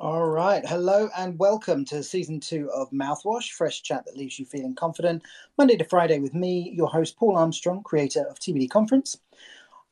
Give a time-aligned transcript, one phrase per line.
[0.00, 0.64] All right.
[0.64, 5.22] Hello and welcome to season two of Mouthwash, fresh chat that leaves you feeling confident.
[5.56, 9.18] Monday to Friday with me, your host, Paul Armstrong, creator of TBD Conference.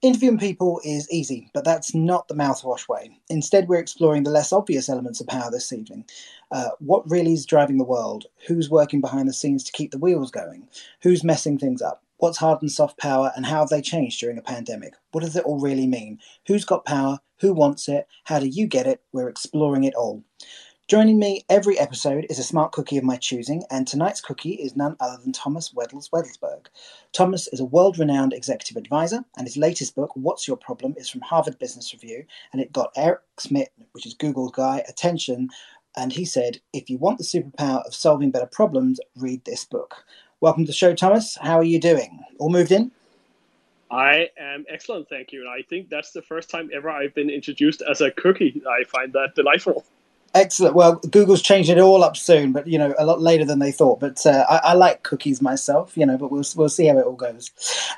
[0.03, 3.19] Interviewing people is easy, but that's not the mouthwash way.
[3.31, 6.05] Instead, we're exploring the less obvious elements of power this evening.
[6.53, 8.27] Uh, what really is driving the world?
[8.47, 10.69] Who's working behind the scenes to keep the wheels going?
[11.01, 12.03] Who's messing things up?
[12.19, 14.93] What's hard and soft power, and how have they changed during a pandemic?
[15.13, 16.19] What does it all really mean?
[16.47, 17.19] Who's got power?
[17.41, 18.07] Who wants it?
[18.25, 19.03] How do you get it?
[19.13, 20.23] We're exploring it all.
[20.89, 24.77] Joining me every episode is a smart cookie of my choosing, and tonight's cookie is
[24.77, 26.67] none other than Thomas Wedell-Wedellsborg.
[27.13, 31.09] Thomas is a world renowned executive advisor, and his latest book, What's Your Problem, is
[31.09, 35.49] from Harvard Business Review, and it got Eric Schmidt, which is Google's guy, attention.
[35.97, 40.05] And he said, If you want the superpower of solving better problems, read this book.
[40.41, 41.37] Welcome to the show, Thomas.
[41.43, 42.21] How are you doing?
[42.39, 42.93] All moved in?
[43.91, 45.41] I am excellent, thank you.
[45.41, 48.63] And I think that's the first time ever I've been introduced as a cookie.
[48.71, 49.85] I find that delightful.
[50.37, 50.75] Excellent.
[50.75, 53.73] Well, Google's changing it all up soon, but you know, a lot later than they
[53.73, 54.01] thought.
[54.01, 56.19] But uh, I, I, like cookies myself, you know.
[56.19, 57.51] But we'll we'll see how it all goes.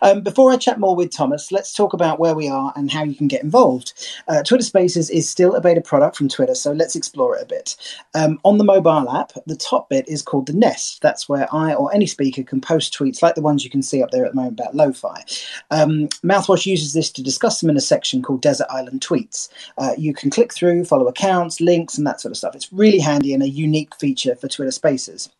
[0.02, 3.02] Um, before I chat more with Thomas, let's talk about where we are and how
[3.02, 3.92] you can get involved.
[4.28, 7.46] Uh, Twitter Spaces is still a beta product from Twitter, so let's explore it a
[7.46, 7.74] bit.
[8.14, 11.02] Um, on the mobile app, the top bit is called the Nest.
[11.02, 14.00] That's where I or any speaker can post tweets like the ones you can see
[14.00, 15.24] up there at the moment about lo-fi.
[15.72, 19.48] Um, Mouthwash uses this to discuss them in a section called Desert Island Tweets.
[19.76, 22.54] Uh, you can click through, follow accounts, links, and that sort sort of stuff.
[22.54, 25.30] It's really handy and a unique feature for Twitter Spaces.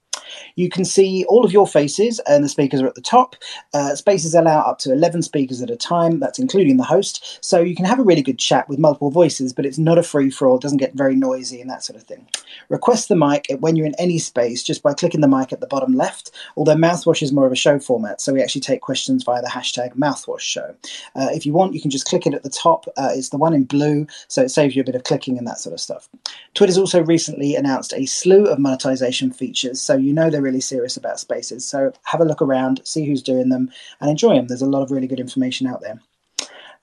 [0.56, 3.36] You can see all of your faces, and the speakers are at the top.
[3.74, 7.38] Uh, spaces allow up to 11 speakers at a time, that's including the host.
[7.40, 10.02] So you can have a really good chat with multiple voices, but it's not a
[10.02, 12.26] free for all, doesn't get very noisy and that sort of thing.
[12.68, 15.66] Request the mic when you're in any space just by clicking the mic at the
[15.66, 19.24] bottom left, although Mouthwash is more of a show format, so we actually take questions
[19.24, 20.74] via the hashtag Mouthwash Show.
[21.14, 22.86] Uh, if you want, you can just click it at the top.
[22.96, 25.46] Uh, it's the one in blue, so it saves you a bit of clicking and
[25.46, 26.08] that sort of stuff.
[26.54, 30.96] Twitter's also recently announced a slew of monetization features, so you know they're really serious
[30.96, 31.68] about spaces.
[31.68, 33.70] So have a look around, see who's doing them,
[34.00, 34.46] and enjoy them.
[34.46, 36.00] There's a lot of really good information out there.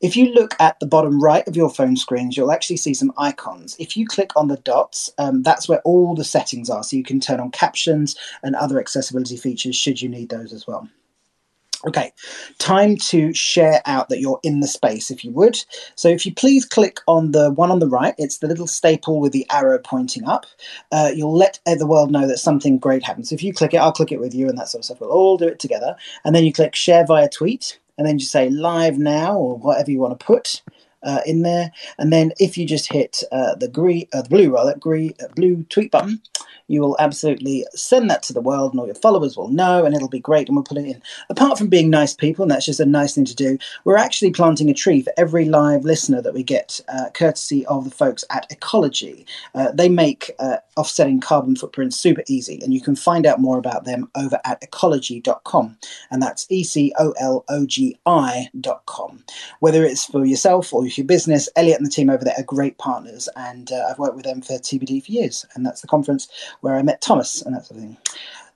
[0.01, 3.13] If you look at the bottom right of your phone screens, you'll actually see some
[3.17, 3.77] icons.
[3.79, 6.83] If you click on the dots, um, that's where all the settings are.
[6.83, 10.67] So you can turn on captions and other accessibility features should you need those as
[10.67, 10.89] well.
[11.87, 12.11] Okay,
[12.57, 15.63] time to share out that you're in the space, if you would.
[15.93, 19.19] So if you please click on the one on the right, it's the little staple
[19.19, 20.47] with the arrow pointing up.
[20.91, 23.29] Uh, you'll let the world know that something great happens.
[23.29, 24.99] So if you click it, I'll click it with you and that sort of stuff.
[24.99, 25.95] We'll all do it together.
[26.23, 29.91] And then you click share via tweet, and then you say live now or whatever
[29.91, 30.63] you want to put.
[31.05, 34.51] Uh, in there, and then if you just hit uh, the green, uh, the blue
[34.51, 36.19] rather, green, uh, blue tweet button,
[36.67, 39.95] you will absolutely send that to the world and all your followers will know and
[39.95, 41.01] it'll be great and we'll put it in.
[41.29, 44.31] Apart from being nice people, and that's just a nice thing to do, we're actually
[44.31, 48.23] planting a tree for every live listener that we get, uh, courtesy of the folks
[48.31, 49.25] at Ecologi.
[49.53, 50.31] Uh, they make
[50.75, 54.59] offsetting carbon footprints super easy and you can find out more about them over at
[54.61, 55.77] ecologi.com
[56.11, 56.83] and that's E-C-O-L-O-G-I.com.
[59.59, 62.77] Whether it's for yourself or your business, Elliot and the team over there are great
[62.77, 66.27] partners and uh, I've worked with them for TBD for years and that's the conference
[66.61, 67.97] where I met Thomas and that sort of thing.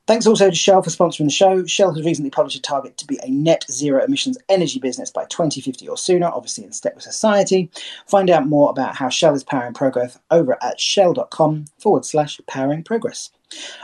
[0.09, 1.63] Thanks also to Shell for sponsoring the show.
[1.67, 5.25] Shell has recently published a target to be a net zero emissions energy business by
[5.25, 7.69] 2050 or sooner, obviously in step with society.
[8.07, 12.83] Find out more about how Shell is powering progress over at shell.com forward slash powering
[12.83, 13.29] progress.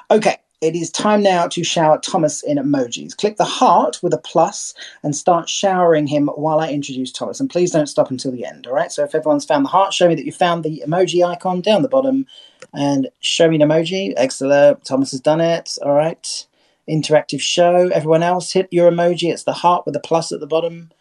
[0.10, 3.16] Okay, it is time now to shower Thomas in emojis.
[3.16, 7.40] Click the heart with a plus and start showering him while I introduce Thomas.
[7.40, 8.92] And please don't stop until the end, all right?
[8.92, 11.84] So if everyone's found the heart, show me that you found the emoji icon down
[11.84, 12.26] the bottom
[12.74, 14.14] and show me an emoji.
[14.18, 14.84] Excellent.
[14.84, 16.48] Thomas has done it, all right?
[16.90, 17.90] Interactive show.
[17.90, 19.32] Everyone else, hit your emoji.
[19.32, 20.92] It's the heart with a plus at the bottom.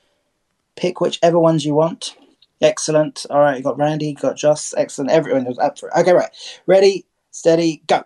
[0.76, 2.14] Pick whichever ones you want.
[2.60, 3.24] Excellent.
[3.30, 4.74] All right, you got Randy, got Joss.
[4.76, 5.10] Excellent.
[5.10, 5.94] Everyone was up for it.
[6.00, 6.30] Okay, right.
[6.66, 8.04] Ready, steady, go.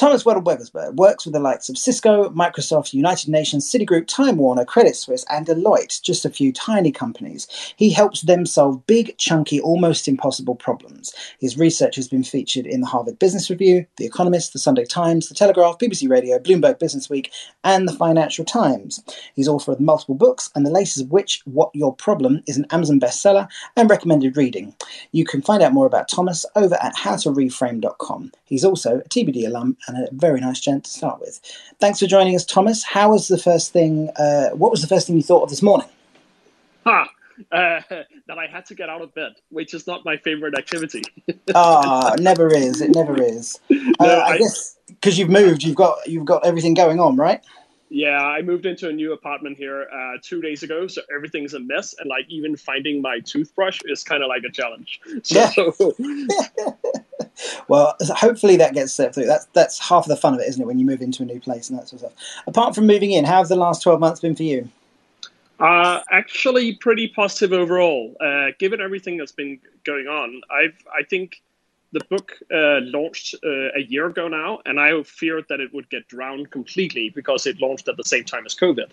[0.00, 4.96] Thomas Wedell-Wedellsborg works with the likes of Cisco, Microsoft, United Nations, Citigroup, Time Warner, Credit
[4.96, 7.46] Suisse, and Deloitte, just a few tiny companies.
[7.76, 11.14] He helps them solve big, chunky, almost impossible problems.
[11.38, 15.28] His research has been featured in the Harvard Business Review, The Economist, The Sunday Times,
[15.28, 17.30] The Telegraph, BBC Radio, Bloomberg Business Week,
[17.62, 19.04] and The Financial Times.
[19.34, 22.64] He's author of multiple books, and the latest of which, What Your Problem, is an
[22.70, 24.74] Amazon bestseller and recommended reading.
[25.12, 28.32] You can find out more about Thomas over at howtoreframe.com.
[28.46, 31.40] He's also a TBD alum and a very nice gent to start with.
[31.78, 32.82] Thanks for joining us, Thomas.
[32.82, 34.10] How was the first thing?
[34.16, 35.88] Uh, what was the first thing you thought of this morning?
[36.84, 37.08] Ha!
[37.52, 37.80] uh,
[38.26, 41.02] that I had to get out of bed, which is not my favorite activity.
[41.54, 42.80] Ah, oh, never is.
[42.80, 43.58] It never is.
[43.70, 47.16] no, uh, I, I guess because you've moved, you've got you've got everything going on,
[47.16, 47.40] right?
[47.92, 51.60] Yeah, I moved into a new apartment here uh, two days ago, so everything's a
[51.60, 55.00] mess, and like even finding my toothbrush is kind of like a challenge.
[55.24, 56.70] So, yeah.
[57.68, 59.26] well, hopefully that gets set through.
[59.26, 60.66] That's that's half of the fun of it, isn't it?
[60.66, 62.42] When you move into a new place and that sort of stuff.
[62.46, 64.68] Apart from moving in, how have the last twelve months been for you?
[65.58, 68.16] Uh, actually, pretty positive overall.
[68.20, 71.42] Uh, given everything that's been going on, I've I think
[71.92, 75.88] the book uh, launched uh, a year ago now, and I feared that it would
[75.90, 78.90] get drowned completely because it launched at the same time as COVID.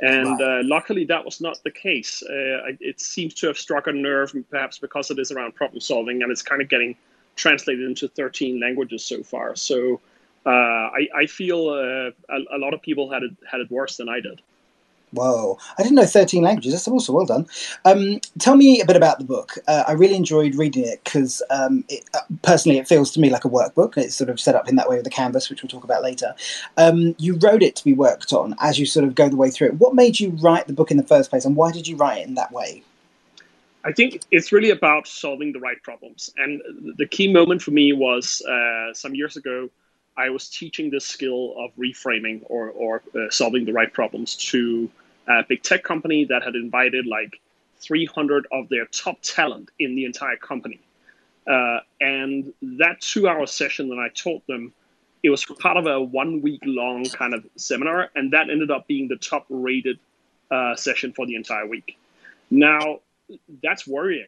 [0.00, 0.60] And wow.
[0.60, 2.22] uh, luckily, that was not the case.
[2.22, 6.22] Uh, it seems to have struck a nerve, perhaps because it is around problem solving,
[6.22, 6.96] and it's kind of getting
[7.36, 9.54] translated into 13 languages so far.
[9.54, 10.00] So
[10.44, 13.96] uh, I, I, feel uh, a, a, lot of people had it had it worse
[13.96, 14.42] than I did.
[15.12, 16.72] Whoa, I didn't know 13 languages.
[16.72, 17.46] That's also well done.
[17.84, 19.58] Um, tell me a bit about the book.
[19.68, 23.44] Uh, I really enjoyed reading it because um, uh, personally it feels to me like
[23.44, 23.98] a workbook.
[23.98, 26.02] It's sort of set up in that way with the canvas, which we'll talk about
[26.02, 26.34] later.
[26.78, 29.50] Um, you wrote it to be worked on as you sort of go the way
[29.50, 29.74] through it.
[29.74, 32.22] What made you write the book in the first place and why did you write
[32.22, 32.82] it in that way?
[33.84, 36.32] I think it's really about solving the right problems.
[36.36, 36.62] And
[36.96, 39.68] the key moment for me was uh, some years ago.
[40.16, 44.90] I was teaching this skill of reframing or, or uh, solving the right problems to
[45.28, 47.40] a big tech company that had invited like
[47.80, 50.80] 300 of their top talent in the entire company.
[51.46, 54.72] Uh, and that two hour session that I taught them,
[55.22, 58.86] it was part of a one week long kind of seminar, and that ended up
[58.86, 59.98] being the top rated
[60.50, 61.98] uh, session for the entire week.
[62.50, 63.00] Now,
[63.62, 64.26] that's worrying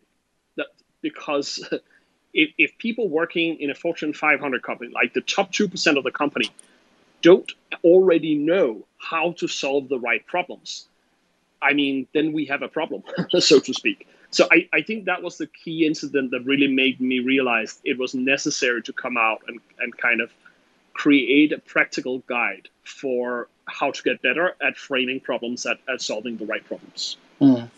[0.56, 0.67] that
[1.02, 1.69] because
[2.35, 6.11] if, if people working in a Fortune 500 company, like the top 2% of the
[6.11, 6.50] company,
[7.25, 7.50] don't
[7.82, 10.87] already know how to solve the right problems,
[11.62, 13.03] I mean, then we have a problem,
[13.41, 14.06] so to speak.
[14.31, 17.99] So I, I think that was the key incident that really made me realize it
[17.99, 20.31] was necessary to come out and, and kind of
[20.93, 26.37] create a practical guide for how to get better at framing problems, at, at solving
[26.37, 27.17] the right problems.
[27.41, 27.69] Mm.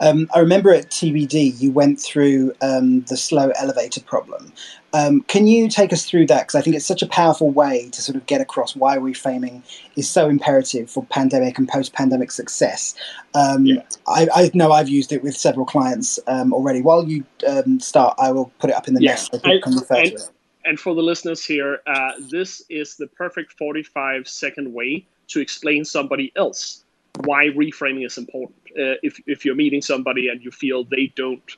[0.00, 4.52] Um, I remember at TBD you went through um, the slow elevator problem.
[4.94, 6.42] Um, can you take us through that?
[6.42, 9.62] Because I think it's such a powerful way to sort of get across why reframing
[9.96, 12.94] is so imperative for pandemic and post-pandemic success.
[13.34, 13.82] Um, yeah.
[14.06, 16.82] I, I, know I've used it with several clients um, already.
[16.82, 19.12] While you um, start, I will put it up in the yeah.
[19.12, 20.30] nest so people can refer and, to it.
[20.64, 25.84] And for the listeners here, uh, this is the perfect 45 second way to explain
[25.84, 26.84] somebody else
[27.24, 28.58] why reframing is important.
[28.70, 31.56] Uh, if, if you're meeting somebody and you feel they don't,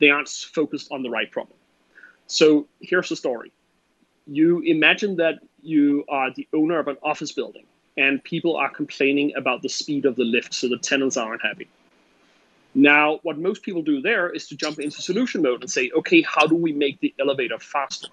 [0.00, 1.56] they aren't focused on the right problem.
[2.26, 3.52] So here's the story.
[4.26, 7.64] You imagine that you are the owner of an office building
[7.96, 11.68] and people are complaining about the speed of the lift, so the tenants aren't happy.
[12.74, 16.20] Now, what most people do there is to jump into solution mode and say, okay,
[16.20, 18.08] how do we make the elevator faster?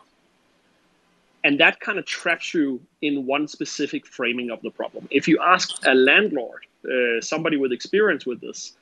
[1.44, 5.07] And that kind of traps you in one specific framing of the problem.
[5.12, 8.74] If you ask a landlord, uh, somebody with experience with this,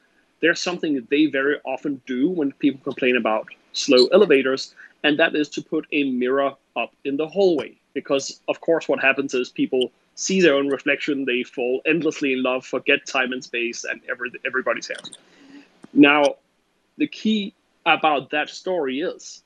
[0.42, 5.36] there's something that they very often do when people complain about slow elevators, and that
[5.36, 7.76] is to put a mirror up in the hallway.
[7.94, 12.44] Because, of course, what happens is people see their own reflection, they fall endlessly in
[12.44, 15.12] love, forget time and space, and every, everybody's happy.
[15.94, 16.36] Now,
[16.98, 17.54] the key
[17.86, 19.44] about that story is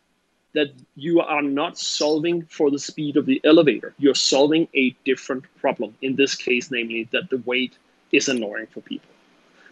[0.56, 3.94] that you are not solving for the speed of the elevator.
[4.00, 5.94] You're solving a different problem.
[6.02, 7.78] In this case, namely, that the weight
[8.12, 9.10] is annoying for people.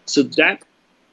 [0.05, 0.62] So that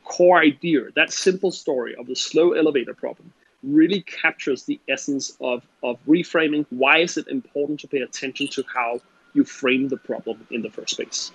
[0.04, 5.62] core idea, that simple story of the slow elevator problem, really captures the essence of,
[5.82, 6.66] of reframing.
[6.70, 9.00] Why is it important to pay attention to how
[9.34, 11.30] you frame the problem in the first place?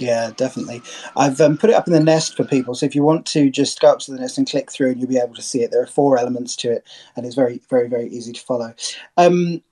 [0.00, 0.82] Yeah, definitely.
[1.16, 2.74] I've um, put it up in the nest for people.
[2.74, 5.00] So if you want to just go up to the nest and click through, and
[5.00, 5.70] you'll be able to see it.
[5.70, 6.84] There are four elements to it,
[7.16, 8.74] and it's very, very, very easy to follow.
[9.16, 9.62] Um,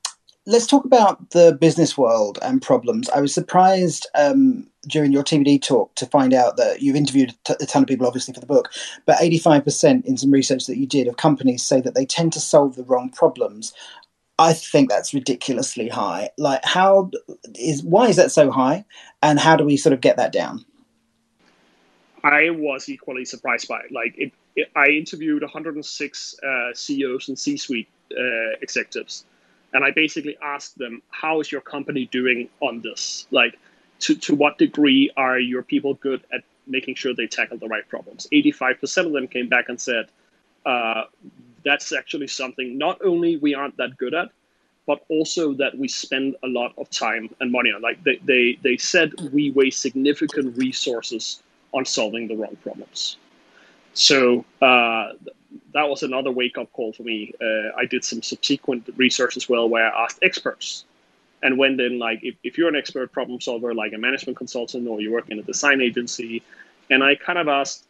[0.46, 3.10] let's talk about the business world and problems.
[3.10, 7.66] I was surprised um, during your TBD talk to find out that you've interviewed a
[7.66, 8.70] ton of people, obviously, for the book,
[9.06, 12.40] but 85% in some research that you did of companies say that they tend to
[12.40, 13.72] solve the wrong problems.
[14.38, 16.30] I think that's ridiculously high.
[16.36, 17.10] Like, how
[17.54, 18.84] is why is that so high,
[19.22, 20.64] and how do we sort of get that down?
[22.22, 23.92] I was equally surprised by it.
[23.92, 29.24] Like, it, it, I interviewed 106 uh, CEOs and C-suite uh, executives,
[29.72, 33.26] and I basically asked them, "How is your company doing on this?
[33.30, 33.58] Like,
[34.00, 37.88] to to what degree are your people good at making sure they tackle the right
[37.88, 40.08] problems?" 85% of them came back and said,
[40.66, 41.04] uh,
[41.66, 44.30] that's actually something not only we aren't that good at,
[44.86, 47.82] but also that we spend a lot of time and money on.
[47.82, 51.42] Like they, they, they said we waste significant resources
[51.74, 53.16] on solving the wrong problems.
[53.94, 55.12] So uh,
[55.74, 57.34] that was another wake up call for me.
[57.40, 60.84] Uh, I did some subsequent research as well where I asked experts
[61.42, 64.88] and went in like if, if you're an expert problem solver like a management consultant
[64.88, 66.42] or you work in a design agency
[66.90, 67.84] and i kind of asked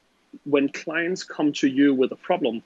[0.45, 2.63] when clients come to you with a problem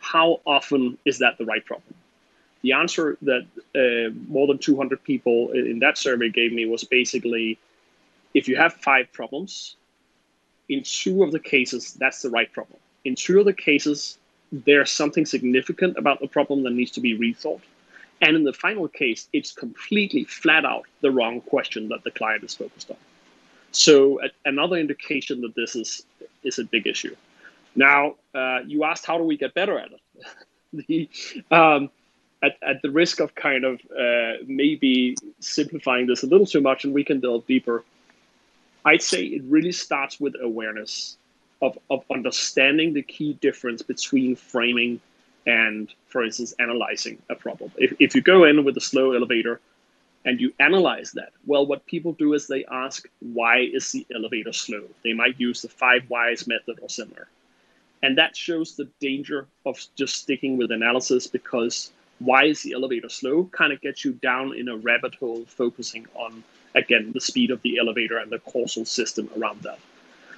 [0.00, 1.94] how often is that the right problem
[2.62, 7.58] the answer that uh, more than 200 people in that survey gave me was basically
[8.34, 9.76] if you have five problems
[10.68, 14.18] in two of the cases that's the right problem in two of the cases
[14.52, 17.60] there's something significant about the problem that needs to be rethought
[18.20, 22.44] and in the final case, it's completely flat out the wrong question that the client
[22.44, 22.96] is focused on.
[23.72, 26.04] So another indication that this is
[26.42, 27.14] is a big issue.
[27.74, 30.00] Now, uh, you asked how do we get better at it?
[30.72, 31.08] the,
[31.50, 31.90] um,
[32.42, 36.84] at, at the risk of kind of uh, maybe simplifying this a little too much,
[36.84, 37.84] and we can delve deeper.
[38.84, 41.16] I'd say it really starts with awareness
[41.60, 45.00] of, of understanding the key difference between framing
[45.46, 47.72] and, for instance, analyzing a problem.
[47.76, 49.60] If, if you go in with a slow elevator
[50.24, 54.52] and you analyze that, well, what people do is they ask, why is the elevator
[54.52, 54.84] slow?
[55.04, 57.28] They might use the five whys method or similar.
[58.02, 63.08] And that shows the danger of just sticking with analysis because why is the elevator
[63.08, 66.42] slow kind of gets you down in a rabbit hole focusing on,
[66.74, 69.78] again, the speed of the elevator and the causal system around that.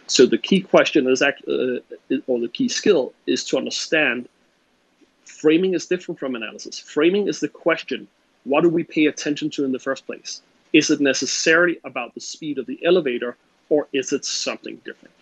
[0.08, 1.32] So the key question is, uh,
[2.26, 4.28] or the key skill is to understand
[5.42, 6.78] Framing is different from analysis.
[6.78, 8.06] Framing is the question
[8.44, 10.40] what do we pay attention to in the first place?
[10.72, 13.36] Is it necessarily about the speed of the elevator
[13.68, 15.14] or is it something different?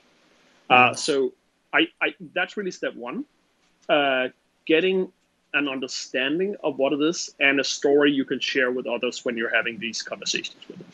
[0.69, 1.33] Uh, so
[1.73, 3.25] I, I, that's really step one.
[3.89, 4.29] Uh,
[4.67, 5.13] getting
[5.55, 9.37] an understanding of what it is and a story you can share with others when
[9.37, 10.87] you're having these conversations with them.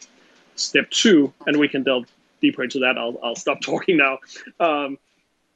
[0.54, 2.06] Step two, and we can delve
[2.40, 2.96] deeper into that.
[2.96, 4.18] I'll, I'll stop talking now.
[4.60, 4.98] Um,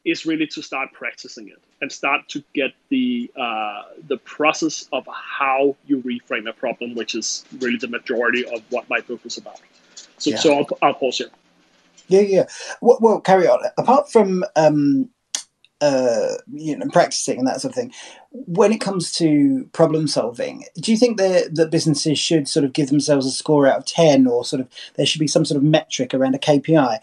[0.05, 5.07] is really to start practicing it and start to get the uh, the process of
[5.13, 9.37] how you reframe a problem, which is really the majority of what my book is
[9.37, 9.61] about.
[10.17, 10.37] So, yeah.
[10.39, 11.29] so I'll, I'll pause here.
[12.11, 12.47] Yeah, yeah.
[12.81, 13.61] Well, well carry on.
[13.79, 15.09] Apart from um,
[15.81, 17.93] uh, you know practicing and that sort of thing,
[18.33, 22.73] when it comes to problem solving, do you think that that businesses should sort of
[22.73, 25.57] give themselves a score out of ten, or sort of there should be some sort
[25.57, 26.99] of metric around a KPI?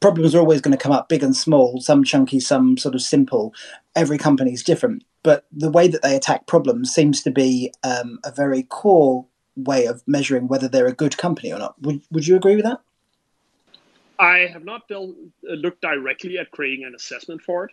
[0.00, 3.02] problems are always going to come up big and small, some chunky, some sort of
[3.02, 3.54] simple.
[3.94, 8.18] Every company is different, but the way that they attack problems seems to be um,
[8.22, 9.26] a very core
[9.56, 11.80] way of measuring whether they're a good company or not.
[11.82, 12.80] Would Would you agree with that?
[14.18, 15.14] I have not built,
[15.48, 17.72] uh, looked directly at creating an assessment for it.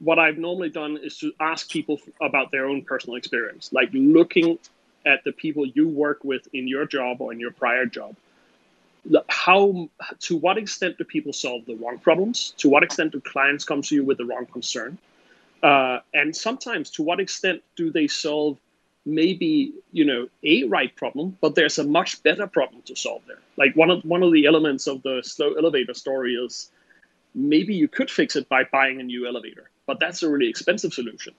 [0.00, 4.58] What I've normally done is to ask people about their own personal experience, like looking
[5.06, 8.14] at the people you work with in your job or in your prior job.
[9.28, 9.88] How
[10.20, 12.52] to what extent do people solve the wrong problems?
[12.58, 14.98] To what extent do clients come to you with the wrong concern?
[15.62, 18.58] Uh, and sometimes to what extent do they solve
[19.08, 23.40] maybe you know a right problem but there's a much better problem to solve there.
[23.56, 26.70] Like one of one of the elements of the slow elevator story is
[27.34, 30.92] maybe you could fix it by buying a new elevator but that's a really expensive
[30.92, 31.34] solution.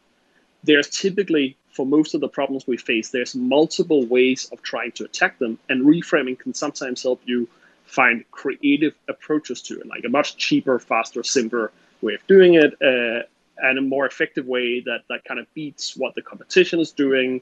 [0.64, 5.06] There's typically for most of the problems we face there's multiple ways of trying to
[5.06, 7.48] attack them and reframing can sometimes help you
[7.86, 11.72] find creative approaches to it, like a much cheaper, faster, simpler
[12.02, 13.24] way of doing it, uh,
[13.62, 17.42] and a more effective way that that kind of beats what the competition is doing,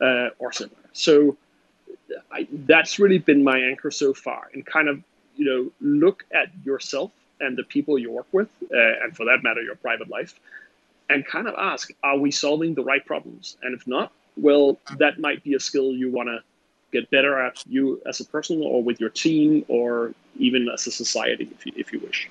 [0.00, 0.76] uh, or similar.
[0.92, 1.36] So
[2.32, 5.02] I, that's really been my anchor so far, and kind of
[5.36, 9.42] you know look at yourself and the people you work with, uh, and for that
[9.42, 10.38] matter, your private life,
[11.10, 13.56] and kind of ask, are we solving the right problems?
[13.62, 16.42] And if not, well, that might be a skill you want to
[16.92, 20.90] get better at you as a person or with your team or even as a
[20.90, 22.30] society if you, if you wish.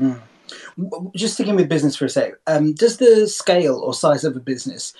[0.00, 0.20] Mm.
[1.14, 4.40] Just sticking with business for a sec, um, does the scale or size of a
[4.40, 4.92] business,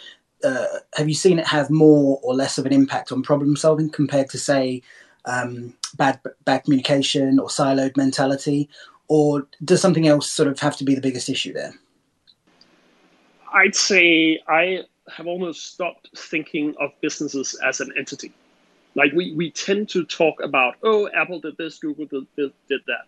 [0.45, 3.91] uh, have you seen it have more or less of an impact on problem solving
[3.91, 4.83] compared to, say,
[5.25, 8.69] um, bad, bad communication or siloed mentality?
[9.09, 11.75] Or does something else sort of have to be the biggest issue there?
[13.53, 14.85] I'd say I
[15.15, 18.33] have almost stopped thinking of businesses as an entity.
[18.95, 22.81] Like we, we tend to talk about, oh, Apple did this, Google did, did, did
[22.87, 23.07] that.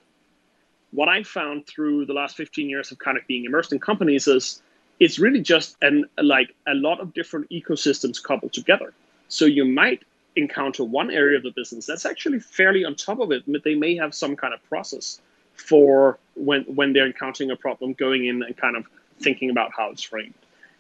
[0.92, 4.28] What I found through the last 15 years of kind of being immersed in companies
[4.28, 4.62] is
[5.00, 8.92] it's really just an like a lot of different ecosystems coupled together.
[9.28, 10.02] So you might
[10.36, 13.42] encounter one area of the business that's actually fairly on top of it.
[13.46, 15.20] But they may have some kind of process
[15.54, 18.86] for when when they're encountering a problem, going in and kind of
[19.20, 20.34] thinking about how it's framed.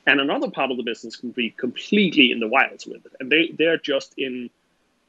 [0.06, 3.30] And another part of the business can be completely in the wilds with it, and
[3.30, 4.50] they they're just in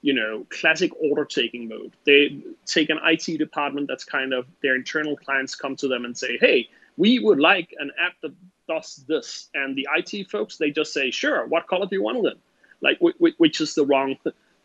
[0.05, 1.91] you know, classic order taking mode.
[2.05, 6.15] They take an IT department that's kind of their internal clients come to them and
[6.15, 8.33] say, hey, we would like an app that
[8.67, 12.17] does this, and the IT folks they just say, sure, what color do you want
[12.17, 12.39] it in?
[12.81, 14.17] Like, which is the wrong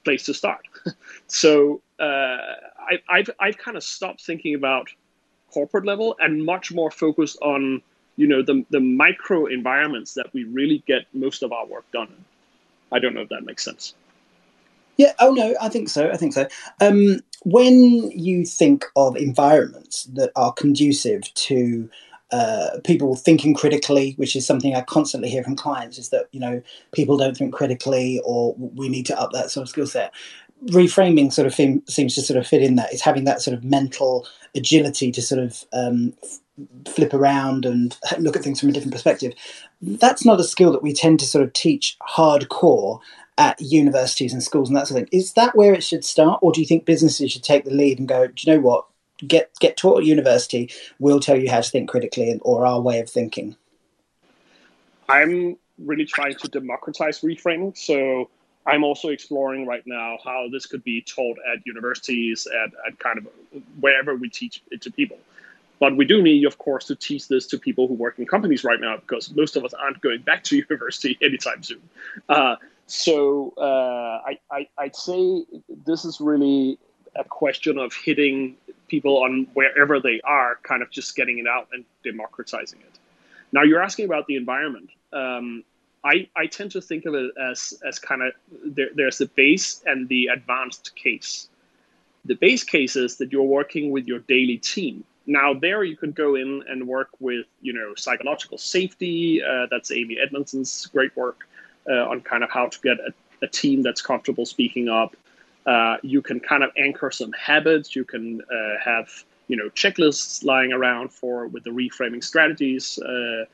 [0.04, 0.66] place to start.
[1.26, 2.04] so uh,
[2.78, 4.88] I, I've I've kind of stopped thinking about
[5.50, 7.82] corporate level and much more focused on
[8.16, 12.08] you know the the micro environments that we really get most of our work done
[12.08, 12.24] in.
[12.92, 13.94] I don't know if that makes sense.
[14.96, 15.12] Yeah.
[15.18, 16.10] Oh no, I think so.
[16.10, 16.46] I think so.
[16.80, 21.88] Um, when you think of environments that are conducive to
[22.32, 26.40] uh, people thinking critically, which is something I constantly hear from clients, is that you
[26.40, 30.12] know people don't think critically, or we need to up that sort of skill set.
[30.66, 32.92] Reframing sort of seems to sort of fit in that.
[32.92, 36.14] Is having that sort of mental agility to sort of um,
[36.86, 39.32] flip around and look at things from a different perspective.
[39.80, 43.00] That's not a skill that we tend to sort of teach hardcore
[43.38, 45.18] at universities and schools and that sort of thing.
[45.18, 47.98] Is that where it should start, or do you think businesses should take the lead
[47.98, 48.86] and go, do you know what?
[49.26, 50.70] Get get taught at university.
[50.98, 53.56] We'll tell you how to think critically, or our way of thinking.
[55.08, 57.76] I'm really trying to democratize reframing.
[57.76, 58.30] So
[58.66, 63.18] I'm also exploring right now how this could be taught at universities, at, at kind
[63.18, 63.26] of
[63.80, 65.18] wherever we teach it to people.
[65.78, 68.64] But we do need, of course, to teach this to people who work in companies
[68.64, 71.80] right now because most of us aren't going back to university anytime soon.
[72.28, 75.44] Uh, so uh, I, I, I'd say
[75.86, 76.78] this is really
[77.16, 78.56] a question of hitting
[78.88, 82.98] people on wherever they are, kind of just getting it out and democratizing it.
[83.52, 84.90] Now, you're asking about the environment.
[85.12, 85.64] Um,
[86.04, 88.32] I, I tend to think of it as, as kind of
[88.64, 91.48] there, there's the base and the advanced case.
[92.24, 95.04] The base case is that you're working with your daily team.
[95.26, 99.42] Now, there you could go in and work with, you know, psychological safety.
[99.42, 101.48] Uh, that's Amy Edmondson's great work
[101.88, 103.12] uh, on kind of how to get a,
[103.42, 105.16] a team that's comfortable speaking up.
[105.70, 107.94] Uh, you can kind of anchor some habits.
[107.94, 109.06] You can uh, have
[109.46, 112.98] you know checklists lying around for with the reframing strategies.
[112.98, 113.44] Uh,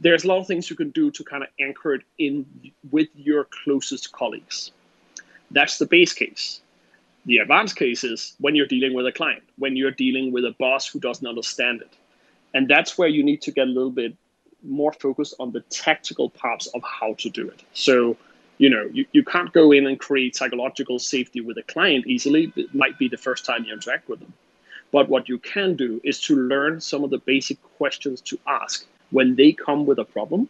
[0.00, 2.44] there's a lot of things you can do to kind of anchor it in
[2.90, 4.72] with your closest colleagues.
[5.52, 6.60] That's the base case.
[7.26, 10.54] The advanced case is when you're dealing with a client, when you're dealing with a
[10.58, 11.92] boss who doesn't understand it.
[12.54, 14.16] And that's where you need to get a little bit
[14.64, 17.62] more focused on the tactical parts of how to do it.
[17.72, 18.16] So,
[18.58, 22.52] you know, you, you can't go in and create psychological safety with a client easily.
[22.56, 24.32] It might be the first time you interact with them.
[24.92, 28.86] But what you can do is to learn some of the basic questions to ask
[29.10, 30.48] when they come with a problem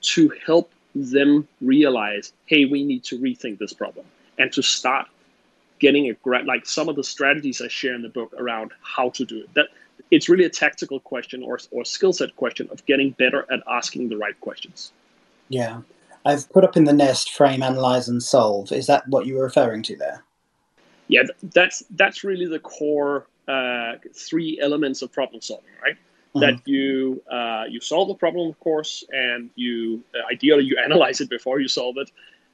[0.00, 4.06] to help them realize, hey, we need to rethink this problem
[4.38, 5.06] and to start
[5.78, 9.24] getting a like some of the strategies I share in the book around how to
[9.24, 9.54] do it.
[9.54, 9.66] That
[10.10, 14.08] it's really a tactical question or, or skill set question of getting better at asking
[14.08, 14.92] the right questions.
[15.48, 15.80] Yeah.
[16.28, 18.70] I've put up in the nest frame, analyze, and solve.
[18.70, 20.24] Is that what you were referring to there?
[21.08, 21.22] Yeah,
[21.54, 25.96] that's that's really the core uh, three elements of problem solving, right?
[25.96, 26.40] Mm-hmm.
[26.40, 31.22] That you uh, you solve the problem, of course, and you uh, ideally you analyze
[31.22, 32.10] it before you solve it.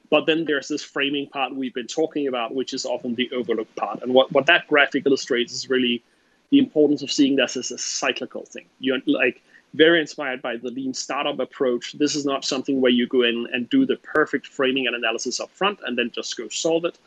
[0.09, 3.75] But then there's this framing part we've been talking about, which is often the overlooked
[3.75, 4.01] part.
[4.03, 6.03] And what, what that graphic illustrates is really
[6.51, 8.67] the importance of seeing this as a cyclical thing.
[8.79, 9.41] You're like
[9.75, 11.93] very inspired by the lean startup approach.
[11.93, 15.39] This is not something where you go in and do the perfect framing and analysis
[15.39, 16.97] up front and then just go solve it.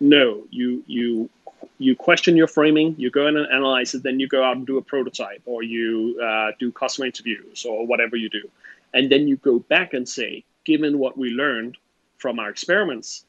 [0.00, 1.30] No, you you
[1.78, 4.66] you question your framing, you go in and analyze it, then you go out and
[4.66, 8.48] do a prototype or you uh, do customer interviews or whatever you do.
[8.92, 11.76] And then you go back and say, given what we learned
[12.18, 13.24] from our experiments,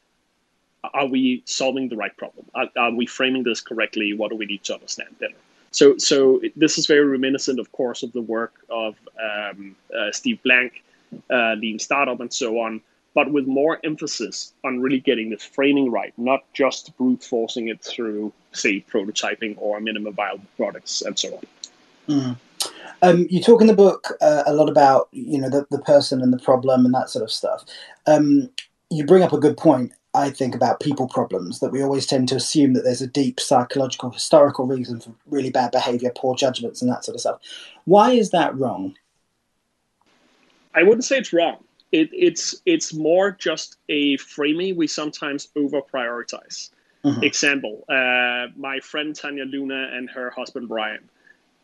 [0.94, 2.46] are we solving the right problem?
[2.54, 4.14] Are, are we framing this correctly?
[4.14, 5.34] What do we need to understand better?
[5.78, 10.42] So, so this is very reminiscent, of course, of the work of um, uh, Steve
[10.42, 10.84] Blank,
[11.30, 12.82] uh, Lean Startup, and so on,
[13.14, 17.80] but with more emphasis on really getting this framing right, not just brute forcing it
[17.84, 21.44] through, say, prototyping or minimum viable products and so on.
[22.10, 22.38] Mm.
[23.04, 26.24] Um, you talk in the book uh, a lot about you know the, the person
[26.24, 27.64] and the problem and that sort of stuff.
[28.08, 28.50] Um,
[28.90, 32.28] you bring up a good point I think about people problems that we always tend
[32.30, 36.82] to assume that there's a deep psychological, historical reason for really bad behavior, poor judgments,
[36.82, 37.40] and that sort of stuff.
[37.86, 38.96] Why is that wrong?
[40.74, 41.64] I wouldn't say it's wrong.
[41.92, 46.72] It, it's it's more just a framing we sometimes over prioritize.
[47.06, 47.24] Mm-hmm.
[47.24, 51.10] Example: uh, my friend Tania Luna and her husband Brian.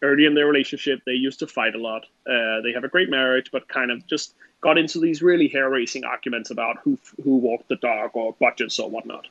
[0.03, 2.03] Early in their relationship, they used to fight a lot.
[2.27, 6.03] Uh, they have a great marriage, but kind of just got into these really hair-raising
[6.03, 9.27] arguments about who who walked the dog or budgets or whatnot.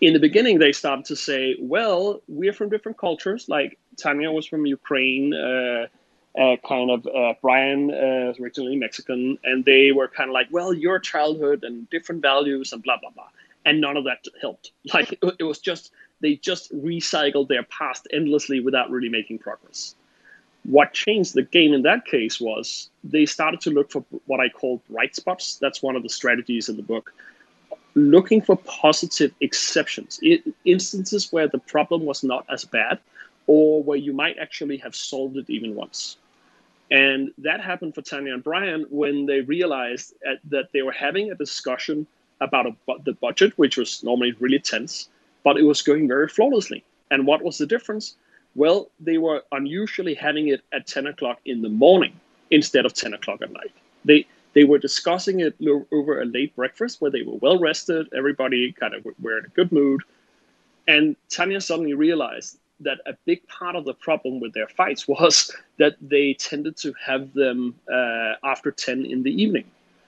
[0.00, 3.48] In the beginning, they started to say, "Well, we're from different cultures.
[3.48, 5.86] Like Tania was from Ukraine, uh,
[6.36, 10.72] uh, kind of uh, Brian uh, originally Mexican, and they were kind of like, well,
[10.72, 13.30] your childhood and different values and blah blah blah."
[13.64, 14.72] And none of that helped.
[14.94, 19.94] Like it was just they just recycled their past endlessly without really making progress.
[20.64, 24.48] What changed the game in that case was they started to look for what I
[24.48, 25.56] call bright spots.
[25.56, 27.12] That's one of the strategies in the book.
[27.94, 30.20] Looking for positive exceptions,
[30.64, 33.00] instances where the problem was not as bad,
[33.46, 36.16] or where you might actually have solved it even once.
[36.90, 40.14] And that happened for Tania and Brian when they realized
[40.50, 42.06] that they were having a discussion
[42.40, 45.08] about a, the budget, which was normally really tense,
[45.44, 46.84] but it was going very flawlessly.
[47.10, 48.16] And what was the difference?
[48.54, 52.18] Well, they were unusually having it at 10 o'clock in the morning
[52.50, 53.72] instead of 10 o'clock at night.
[54.04, 55.54] They they were discussing it
[55.90, 59.48] over a late breakfast where they were well rested, everybody kind of were in a
[59.48, 60.02] good mood.
[60.86, 65.54] And Tania suddenly realized that a big part of the problem with their fights was
[65.78, 69.64] that they tended to have them uh, after 10 in the evening.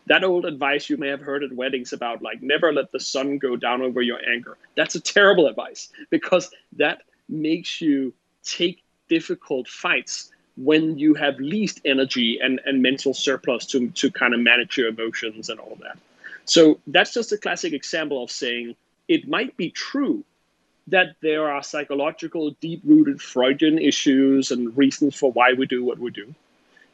[0.07, 3.39] That old advice you may have heard at weddings about, like, never let the sun
[3.39, 4.57] go down over your anger.
[4.77, 8.13] That's a terrible advice because that makes you
[8.45, 14.35] take difficult fights when you have least energy and, and mental surplus to, to kind
[14.35, 15.99] of manage your emotions and all that.
[16.45, 18.77] So that's just a classic example of saying
[19.09, 20.25] it might be true
[20.89, 25.99] that there are psychological, deep rooted Freudian issues and reasons for why we do what
[25.99, 26.35] we do.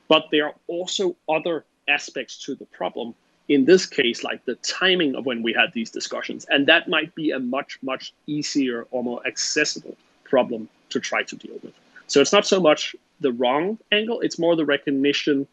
[0.09, 3.14] But there are also other aspects to the problem.
[3.49, 6.47] In this case, like the timing of when we had these discussions.
[6.51, 11.37] And that might be a much, much easier or more accessible problem to try to
[11.37, 11.75] deal with.
[12.07, 15.47] So it's not so much the wrong angle, it's more the recognition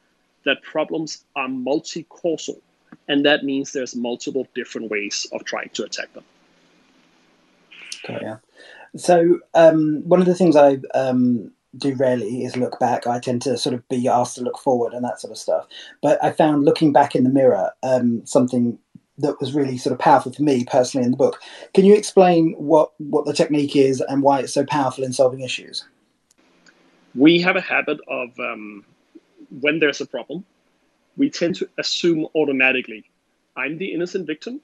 [0.46, 2.60] that problems are multi causal.
[3.08, 6.24] And that means there's multiple different ways of trying to attack them.
[8.04, 8.38] Okay, yeah.
[8.96, 13.08] So um, one of the things I um, do rarely is look back.
[13.08, 15.68] I tend to sort of be asked to look forward and that sort of stuff.
[16.02, 18.80] But I found looking back in the mirror um, something
[19.20, 21.42] that was really sort of powerful for me personally in the book.
[21.74, 25.42] Can you explain what what the technique is and why it's so powerful in solving
[25.42, 25.86] issues?
[27.16, 28.86] We have a habit of um,
[29.60, 30.46] when there's a problem,
[31.16, 33.10] we tend to assume automatically,
[33.56, 34.62] I'm the innocent victim.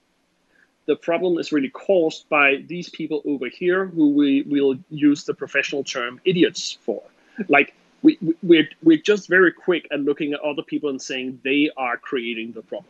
[0.85, 5.33] The problem is really caused by these people over here who we will use the
[5.33, 7.01] professional term idiots for.
[7.47, 11.69] Like we, we're, we're just very quick at looking at other people and saying they
[11.77, 12.89] are creating the problem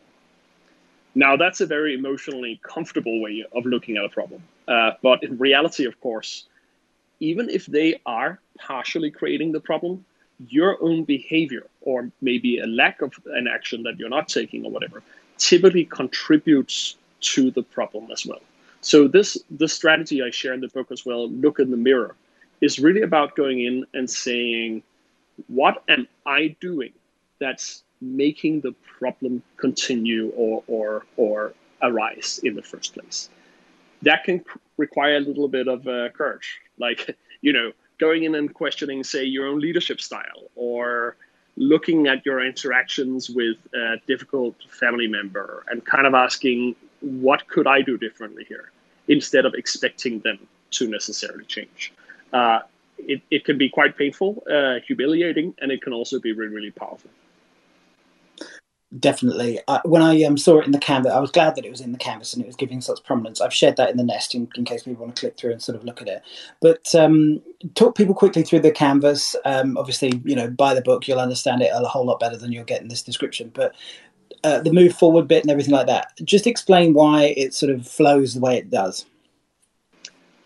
[1.14, 4.42] now, that's a very emotionally comfortable way of looking at a problem.
[4.66, 6.44] Uh, but in reality, of course,
[7.20, 10.04] even if they are partially creating the problem,
[10.48, 14.72] your own behavior, or maybe a lack of an action that you're not taking or
[14.72, 15.02] whatever,
[15.38, 16.96] typically contributes
[17.34, 18.42] to the problem as well.
[18.80, 22.14] So this this strategy I share in the book as well, look in the mirror,
[22.60, 24.82] is really about going in and saying,
[25.48, 26.92] what am I doing
[27.38, 33.28] that's making the problem continue or, or, or arise in the first place.
[34.02, 34.44] That can
[34.76, 39.24] require a little bit of uh, courage, like, you know, going in and questioning, say,
[39.24, 41.16] your own leadership style or
[41.56, 47.66] looking at your interactions with a difficult family member and kind of asking, what could
[47.66, 48.70] I do differently here?
[49.08, 50.38] Instead of expecting them
[50.72, 51.92] to necessarily change.
[52.32, 52.60] Uh,
[52.98, 56.70] it, it can be quite painful, uh, humiliating, and it can also be really, really
[56.70, 57.10] powerful
[58.98, 59.60] definitely.
[59.66, 61.80] I, when I um, saw it in the canvas, I was glad that it was
[61.80, 63.40] in the canvas and it was giving such prominence.
[63.40, 65.62] I've shared that in the nest in, in case people want to click through and
[65.62, 66.22] sort of look at it.
[66.60, 67.42] But um,
[67.74, 69.34] talk people quickly through the canvas.
[69.44, 72.52] Um, obviously, you know, buy the book, you'll understand it a whole lot better than
[72.52, 73.50] you'll get in this description.
[73.52, 73.74] But
[74.44, 76.12] uh, the move forward bit and everything like that.
[76.22, 79.06] Just explain why it sort of flows the way it does.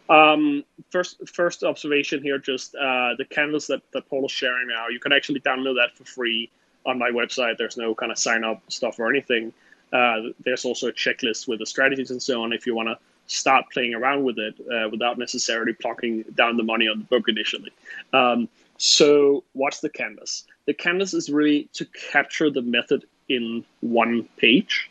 [0.09, 4.89] Um, first, first observation here, just uh, the canvas that, that Paul is sharing now.
[4.89, 6.51] You can actually download that for free
[6.87, 7.59] on my website.
[7.59, 9.53] There's no kind of sign up stuff or anything.
[9.93, 12.99] Uh, there's also a checklist with the strategies and so on if you want to
[13.27, 17.29] start playing around with it uh, without necessarily plunking down the money on the book
[17.29, 17.73] initially.
[18.13, 20.45] Um, so, what's the canvas?
[20.67, 24.91] The canvas is really to capture the method in one page.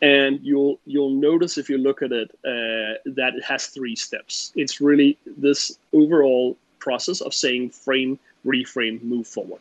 [0.00, 4.52] And you'll you'll notice if you look at it uh, that it has three steps.
[4.54, 9.60] It's really this overall process of saying frame, reframe, move forward.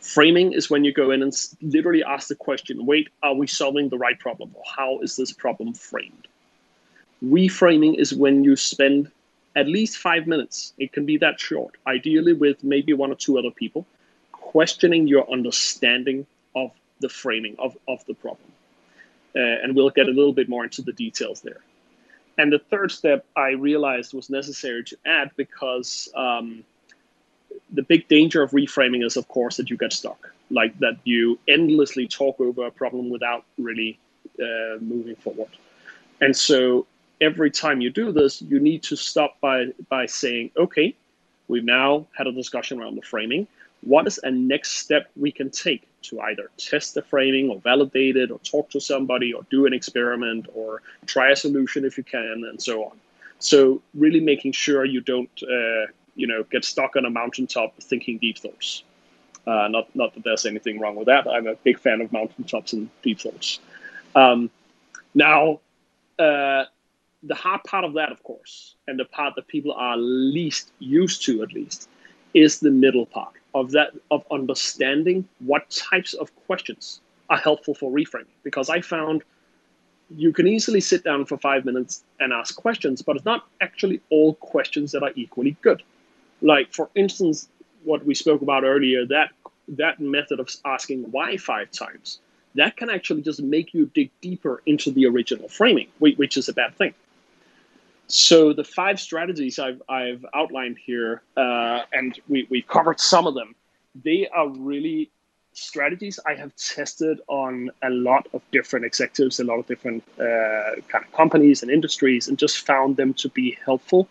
[0.00, 3.88] Framing is when you go in and literally ask the question wait, are we solving
[3.88, 4.50] the right problem?
[4.54, 6.26] Or how is this problem framed?
[7.24, 9.10] Reframing is when you spend
[9.56, 13.38] at least five minutes, it can be that short, ideally with maybe one or two
[13.38, 13.86] other people,
[14.32, 16.26] questioning your understanding
[17.00, 18.50] the framing of, of the problem.
[19.36, 21.60] Uh, and we'll get a little bit more into the details there.
[22.38, 26.64] And the third step I realized was necessary to add because um,
[27.72, 31.38] the big danger of reframing is, of course, that you get stuck, like that you
[31.48, 33.98] endlessly talk over a problem without really
[34.40, 35.50] uh, moving forward.
[36.20, 36.86] And so
[37.20, 40.94] every time you do this, you need to stop by by saying, okay,
[41.48, 43.46] We've now had a discussion around the framing.
[43.84, 48.16] What is a next step we can take to either test the framing or validate
[48.16, 52.04] it or talk to somebody or do an experiment or try a solution if you
[52.04, 52.96] can and so on.
[53.40, 58.16] So really making sure you don't, uh, you know, get stuck on a mountaintop thinking
[58.18, 58.84] deep thoughts.
[59.46, 61.28] Uh, not, not that there's anything wrong with that.
[61.28, 63.58] I'm a big fan of mountaintops and deep thoughts.
[64.14, 64.48] Um,
[65.14, 65.60] now,
[66.18, 66.64] uh,
[67.22, 71.22] the hard part of that, of course, and the part that people are least used
[71.26, 71.90] to, at least,
[72.32, 77.90] is the middle part of that of understanding what types of questions are helpful for
[77.90, 78.26] reframing.
[78.42, 79.22] Because I found
[80.10, 84.00] you can easily sit down for five minutes and ask questions, but it's not actually
[84.10, 85.82] all questions that are equally good.
[86.42, 87.48] Like, for instance,
[87.84, 89.30] what we spoke about earlier, that
[89.68, 92.18] that method of asking why five times,
[92.54, 96.52] that can actually just make you dig deeper into the original framing, which is a
[96.52, 96.94] bad thing.
[98.06, 103.34] So the five strategies I've, I've outlined here, uh, and we, we've covered some of
[103.34, 103.54] them,
[104.04, 105.10] they are really
[105.52, 110.80] strategies I have tested on a lot of different executives, a lot of different uh,
[110.88, 114.08] kind of companies and industries, and just found them to be helpful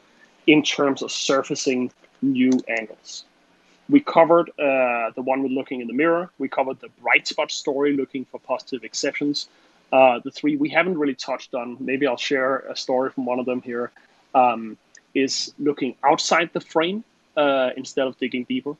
[0.47, 3.25] in terms of surfacing new angles.
[3.89, 6.31] We covered uh, the one with looking in the mirror.
[6.39, 9.49] We covered the bright spot story, looking for positive exceptions.
[9.93, 13.39] Uh, the three we haven't really touched on, maybe I'll share a story from one
[13.39, 13.91] of them here,
[14.33, 14.75] um,
[15.13, 17.03] is looking outside the frame
[17.37, 18.75] uh, instead of digging deeper,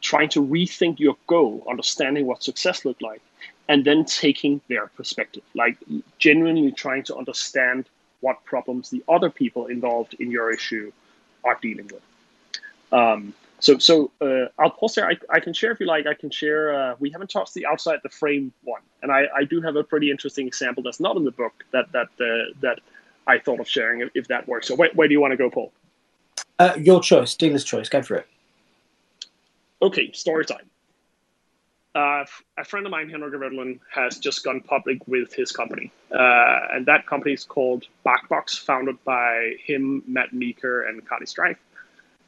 [0.00, 3.20] trying to rethink your goal, understanding what success looked like,
[3.68, 5.76] and then taking their perspective, like
[6.18, 7.84] genuinely trying to understand
[8.20, 10.90] what problems the other people involved in your issue
[11.44, 12.02] are dealing with.
[12.90, 15.06] Um, so, so uh, I'll pause there.
[15.06, 16.06] I, I can share if you like.
[16.06, 16.74] I can share.
[16.74, 19.84] Uh, we haven't touched the outside the frame one, and I, I do have a
[19.84, 22.80] pretty interesting example that's not in the book that that uh, that
[23.28, 24.66] I thought of sharing if, that works.
[24.66, 25.72] So, where, where do you want to go, Paul?
[26.58, 27.88] Uh, your choice, dealer's choice.
[27.88, 28.26] Go for it.
[29.80, 30.68] Okay, story time.
[31.94, 32.24] Uh,
[32.58, 36.84] a friend of mine, Henrik Werdelin, has just gone public with his company, uh, and
[36.86, 41.58] that company is called BarkBox, founded by him, Matt Meeker, and Carly Strife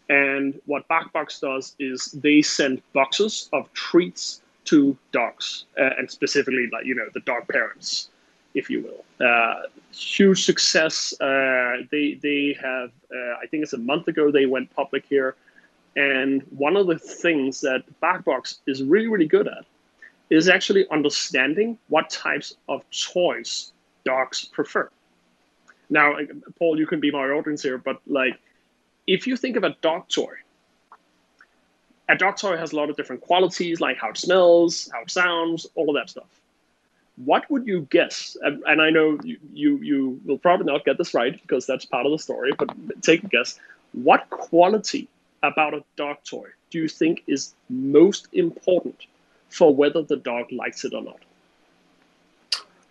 [0.08, 6.68] and what BarkBox does is they send boxes of treats to dogs, uh, and specifically,
[6.72, 8.10] like you know, the dog parents,
[8.54, 9.26] if you will.
[9.26, 11.18] Uh, huge success.
[11.20, 12.90] Uh, they they have.
[13.14, 15.36] Uh, I think it's a month ago they went public here,
[15.96, 19.64] and one of the things that BarkBox is really really good at
[20.30, 23.72] is actually understanding what types of toys
[24.04, 24.90] dogs prefer.
[25.90, 26.16] Now,
[26.58, 28.38] Paul, you can be my audience here, but like
[29.06, 30.34] if you think of a dog toy,
[32.08, 35.10] a dog toy has a lot of different qualities, like how it smells, how it
[35.10, 36.28] sounds, all of that stuff.
[37.16, 38.36] What would you guess?
[38.42, 41.84] And, and I know you, you, you will probably not get this right because that's
[41.84, 42.70] part of the story, but
[43.02, 43.58] take a guess.
[43.92, 45.08] What quality
[45.42, 49.06] about a dog toy do you think is most important
[49.50, 51.18] for whether the dog likes it or not?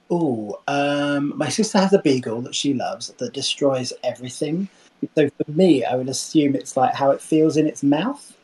[0.10, 4.70] Oh, um, my sister has a beagle that she loves that destroys everything.
[5.16, 8.37] So for me, I would assume it's like how it feels in its mouth.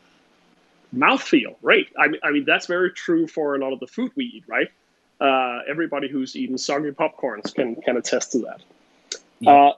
[0.93, 1.87] Mouthfeel, right?
[1.97, 4.43] I mean, I mean that's very true for a lot of the food we eat,
[4.47, 4.69] right?
[5.19, 8.61] Uh, everybody who's eaten soggy popcorns can can attest to that.
[9.39, 9.51] Yeah.
[9.51, 9.73] Uh,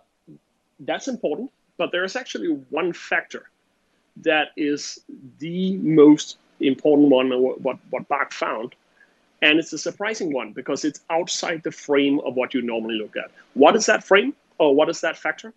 [0.80, 3.50] that's important, but there is actually one factor
[4.18, 5.00] that is
[5.40, 7.30] the most important one.
[7.30, 8.76] What what Bark found,
[9.42, 13.16] and it's a surprising one because it's outside the frame of what you normally look
[13.16, 13.32] at.
[13.54, 15.54] What is that frame, or what is that factor?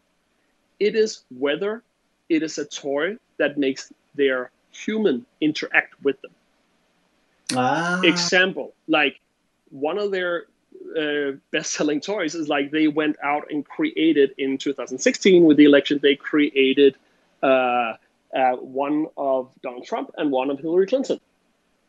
[0.78, 1.82] It is whether
[2.28, 6.32] it is a toy that makes their human interact with them.
[7.56, 8.00] Ah.
[8.02, 9.20] Example, like
[9.70, 10.46] one of their
[10.98, 15.98] uh, best-selling toys is like they went out and created in 2016 with the election.
[16.02, 16.96] They created
[17.42, 17.94] uh,
[18.34, 21.20] uh, one of Donald Trump and one of Hillary Clinton.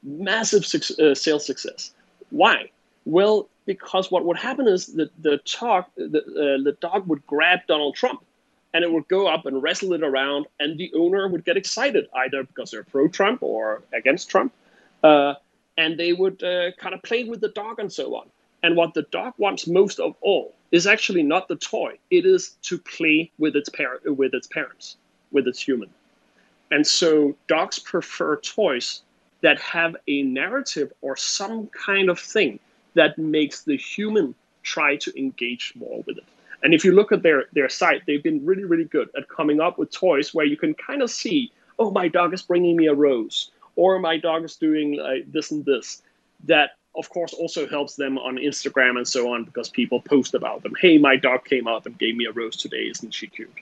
[0.03, 1.91] Massive su- uh, sales success.
[2.29, 2.71] Why?
[3.05, 7.59] Well, because what would happen is that the talk, the, uh, the dog would grab
[7.67, 8.23] Donald Trump
[8.73, 12.07] and it would go up and wrestle it around, and the owner would get excited
[12.15, 14.53] either because they're pro Trump or against Trump,
[15.03, 15.33] uh,
[15.77, 18.29] and they would uh, kind of play with the dog and so on.
[18.61, 22.49] And what the dog wants most of all is actually not the toy; it is
[22.63, 24.97] to play with its parent, with its parents,
[25.31, 25.89] with its human.
[26.71, 29.01] And so dogs prefer toys
[29.41, 32.59] that have a narrative or some kind of thing
[32.93, 36.25] that makes the human try to engage more with it.
[36.63, 39.61] And if you look at their their site, they've been really really good at coming
[39.61, 42.87] up with toys where you can kind of see, oh, my dog is bringing me
[42.87, 46.01] a rose, or my dog is doing like this and this.
[46.45, 50.63] That of course also helps them on Instagram and so on because people post about
[50.63, 50.73] them.
[50.79, 52.89] Hey, my dog came out and gave me a rose today.
[52.89, 53.53] Isn't she cute?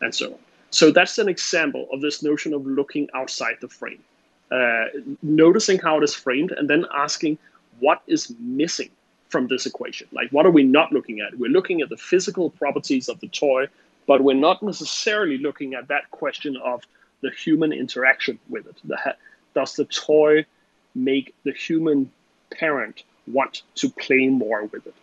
[0.00, 0.38] And so on.
[0.70, 4.02] So that's an example of this notion of looking outside the frame,
[4.50, 4.86] uh,
[5.22, 7.38] noticing how it is framed, and then asking
[7.78, 8.90] what is missing
[9.28, 10.08] from this equation.
[10.12, 11.38] Like, what are we not looking at?
[11.38, 13.66] We're looking at the physical properties of the toy,
[14.06, 16.82] but we're not necessarily looking at that question of
[17.22, 18.76] the human interaction with it.
[18.84, 19.16] The,
[19.54, 20.46] does the toy
[20.94, 22.10] make the human
[22.50, 24.94] parent want to play more with it?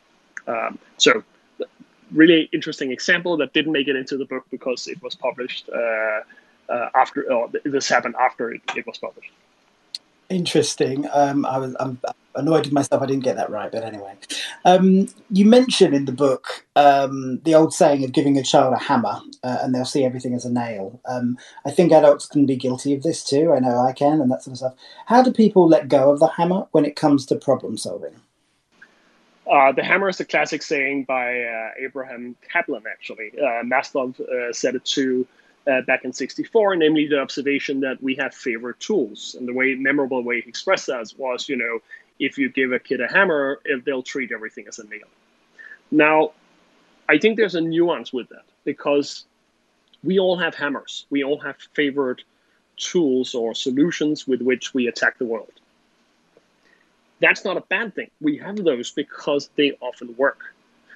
[0.48, 1.24] Um, so,
[2.12, 6.22] really interesting example that didn't make it into the book because it was published uh,
[6.70, 7.32] uh, after.
[7.32, 9.32] Or this happened after it, it was published.
[10.30, 11.08] Interesting.
[11.12, 12.00] Um, I was I'm
[12.36, 13.02] annoyed with myself.
[13.02, 14.14] I didn't get that right, but anyway,
[14.66, 18.78] um, you mention in the book um, the old saying of giving a child a
[18.78, 21.00] hammer uh, and they'll see everything as a nail.
[21.06, 23.54] Um, I think adults can be guilty of this too.
[23.54, 24.74] I know I can, and that sort of stuff.
[25.08, 28.16] How do people let go of the hammer when it comes to problem solving?
[29.52, 32.84] Uh, the hammer is a classic saying by uh, Abraham Kaplan.
[32.90, 35.28] Actually, uh, Maslow uh, said it too
[35.68, 39.36] uh, back in 64, namely the observation that we have favorite tools.
[39.38, 41.80] And the way memorable way he expressed that was, you know,
[42.20, 45.08] if you give a kid a hammer, they'll treat everything as a nail.
[45.92, 46.32] Now,
[47.10, 49.26] I think there's a nuance with that because
[50.04, 51.06] we all have hammers.
[51.10, 52.24] We all have favorite
[52.78, 55.52] tools or solutions with which we attack the world.
[57.20, 58.10] That's not a bad thing.
[58.20, 60.54] We have those because they often work.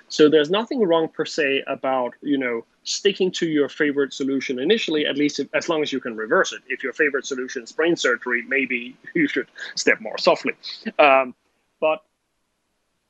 [0.10, 5.06] So there's nothing wrong per se about, you know, sticking to your favorite solution initially,
[5.06, 6.62] at least if, as long as you can reverse it.
[6.70, 10.54] If your favorite solution is brain surgery, maybe you should step more softly.
[10.98, 11.36] Um,
[11.82, 12.02] but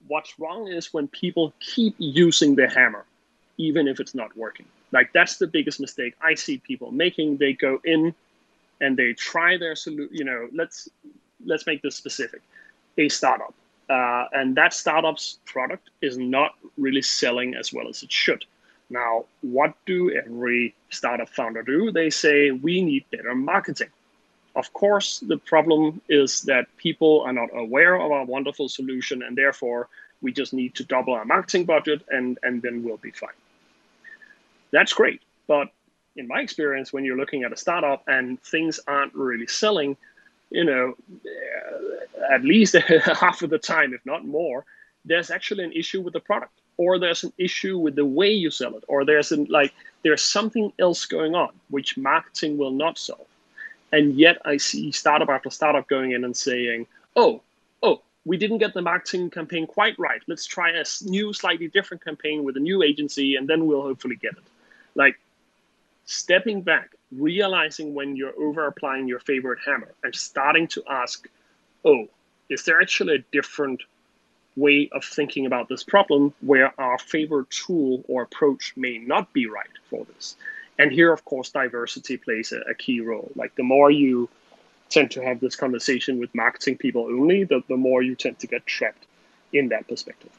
[0.07, 3.05] what's wrong is when people keep using the hammer,
[3.57, 4.65] even if it's not working.
[4.91, 7.37] Like that's the biggest mistake I see people making.
[7.37, 8.15] They go in
[8.81, 10.09] and they try their solution.
[10.11, 10.89] You know, let's
[11.45, 12.41] let's make this specific.
[12.97, 13.53] A startup,
[13.89, 18.43] uh, and that startup's product is not really selling as well as it should
[18.89, 21.91] now, what do every startup founder do?
[21.91, 23.89] They say, we need better marketing.
[24.55, 29.37] Of course, the problem is that people are not aware of our wonderful solution, and
[29.37, 29.89] therefore
[30.21, 33.29] we just need to double our marketing budget and, and then we'll be fine.
[34.71, 35.21] That's great.
[35.47, 35.67] But
[36.15, 39.95] in my experience, when you're looking at a startup and things aren't really selling,
[40.49, 40.95] you know,
[42.31, 44.65] at least half of the time, if not more,
[45.05, 48.51] there's actually an issue with the product or there's an issue with the way you
[48.51, 52.97] sell it, or there's an, like there's something else going on which marketing will not
[52.97, 53.27] solve.
[53.91, 57.41] And yet I see startup after startup going in and saying, "Oh,
[57.81, 60.21] oh, we didn't get the marketing campaign quite right.
[60.27, 64.15] Let's try a new, slightly different campaign with a new agency, and then we'll hopefully
[64.15, 64.43] get it."
[64.93, 65.19] Like
[66.05, 71.27] stepping back, realizing when you're over applying your favorite hammer, and starting to ask,
[71.83, 72.07] "Oh,
[72.49, 73.81] is there actually a different
[74.57, 79.47] way of thinking about this problem where our favorite tool or approach may not be
[79.47, 80.35] right for this.
[80.79, 83.31] And here, of course, diversity plays a, a key role.
[83.35, 84.29] Like the more you
[84.89, 88.47] tend to have this conversation with marketing people only, the, the more you tend to
[88.47, 89.05] get trapped
[89.53, 90.31] in that perspective.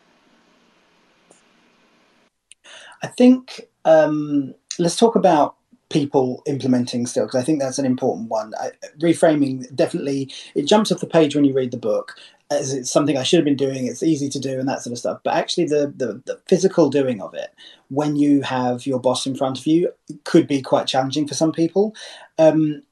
[3.02, 5.56] I think um, let's talk about
[5.90, 8.52] people implementing still because I think that's an important one.
[8.60, 12.14] I, reframing definitely it jumps off the page when you read the book
[12.50, 13.86] as it's something I should have been doing.
[13.86, 15.20] It's easy to do and that sort of stuff.
[15.22, 17.54] But actually, the, the, the physical doing of it
[17.90, 19.92] when you have your boss in front of you
[20.24, 21.94] could be quite challenging for some people.
[22.38, 22.82] Um,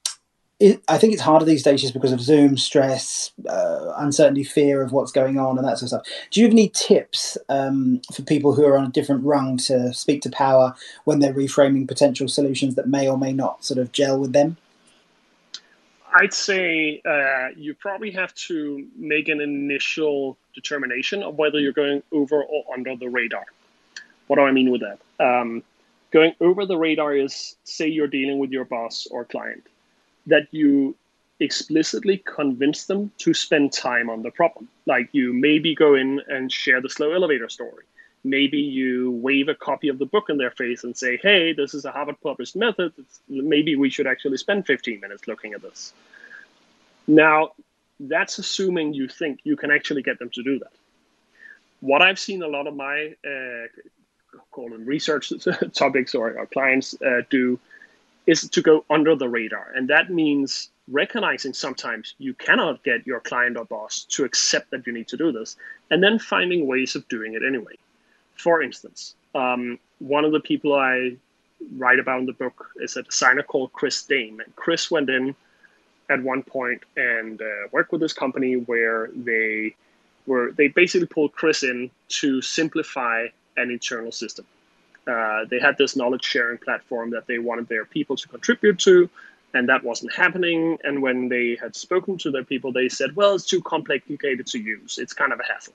[0.59, 4.91] I think it's harder these days just because of Zoom, stress, uh, uncertainty, fear of
[4.91, 6.07] what's going on, and that sort of stuff.
[6.31, 9.93] Do you have any tips um, for people who are on a different rung to
[9.93, 13.93] speak to power when they're reframing potential solutions that may or may not sort of
[13.93, 14.57] gel with them?
[16.15, 22.03] I'd say uh, you probably have to make an initial determination of whether you're going
[22.13, 23.45] over or under the radar.
[24.27, 24.99] What do I mean with that?
[25.23, 25.63] Um,
[26.13, 29.65] going over the radar is, say, you're dealing with your boss or client,
[30.27, 30.95] that you
[31.39, 34.69] explicitly convince them to spend time on the problem.
[34.87, 37.85] Like you maybe go in and share the slow elevator story
[38.27, 41.73] maybe you wave a copy of the book in their face and say, hey, this
[41.75, 42.93] is a Harvard published method.
[43.29, 45.93] Maybe we should actually spend 15 minutes looking at this.
[47.07, 47.53] Now,
[48.01, 50.73] that's assuming you think you can actually get them to do that.
[51.81, 53.67] What I've seen a lot of my uh,
[54.51, 55.33] call them research
[55.73, 57.59] topics or, or clients uh, do
[58.27, 59.73] is to go under the radar.
[59.75, 64.87] And that means recognizing sometimes you cannot get your client or boss to accept that
[64.87, 65.57] you need to do this,
[65.91, 67.75] and then finding ways of doing it anyway.
[68.37, 71.17] For instance, um, one of the people I
[71.77, 74.41] write about in the book is a designer called Chris Dame.
[74.41, 75.35] And Chris went in
[76.11, 79.75] at one point and uh, worked with this company where they
[80.27, 84.45] were they basically pulled Chris in to simplify an internal system.
[85.07, 89.09] Uh, they had this knowledge sharing platform that they wanted their people to contribute to,
[89.55, 90.79] and that wasn't happening.
[90.83, 94.59] And when they had spoken to their people, they said, well, it's too complicated to
[94.59, 94.99] use.
[94.99, 95.75] It's kind of a hassle.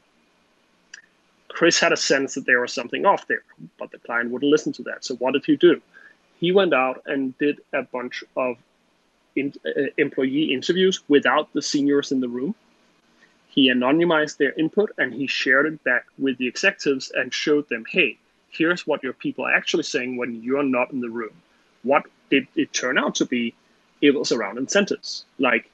[1.48, 3.44] Chris had a sense that there was something off there,
[3.78, 5.04] but the client wouldn't listen to that.
[5.04, 5.82] So what did he do?
[6.40, 8.58] He went out and did a bunch of
[9.36, 12.56] in, uh, employee interviews without the seniors in the room.
[13.48, 17.86] He anonymized their input and he shared it back with the executives and showed them,
[17.90, 18.18] hey,
[18.52, 21.34] here's what your people are actually saying when you're not in the room.
[21.84, 23.56] What did it turn out to be?
[24.02, 25.26] It was around incentives.
[25.40, 25.70] Like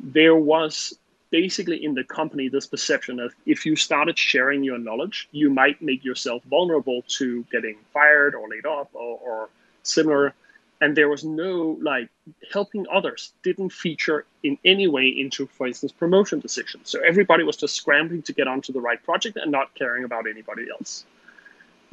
[0.00, 0.94] there was
[1.30, 5.80] basically in the company this perception of if you started sharing your knowledge, you might
[5.80, 9.48] make yourself vulnerable to getting fired or laid off or, or
[9.82, 10.34] similar.
[10.80, 12.08] And there was no like
[12.52, 16.90] helping others didn't feature in any way into, for instance, promotion decisions.
[16.90, 20.26] So everybody was just scrambling to get onto the right project and not caring about
[20.28, 21.06] anybody else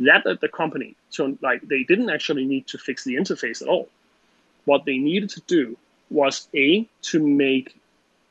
[0.05, 0.95] that at the company.
[1.09, 3.89] So like they didn't actually need to fix the interface at all.
[4.65, 5.77] What they needed to do
[6.09, 7.75] was a to make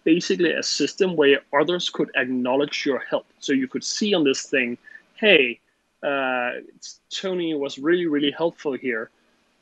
[0.05, 3.27] basically a system where others could acknowledge your help.
[3.41, 4.79] So you could see on this thing,
[5.15, 5.61] hey,
[6.03, 6.53] uh,
[7.11, 9.11] Tony was really really helpful here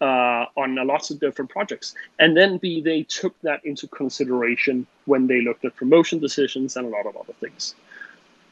[0.01, 1.95] uh, on a lots of different projects.
[2.19, 6.87] And then B they took that into consideration when they looked at promotion decisions and
[6.87, 7.75] a lot of other things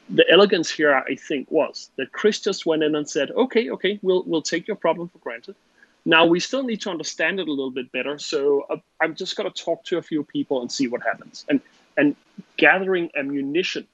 [0.09, 3.99] the elegance here, I think, was that Chris just went in and said, "Okay, okay,
[4.03, 5.55] we'll we'll take your problem for granted.
[6.05, 8.19] Now we still need to understand it a little bit better.
[8.19, 11.45] So uh, I'm just going to talk to a few people and see what happens."
[11.49, 11.61] And
[11.97, 12.17] and
[12.57, 13.87] gathering ammunition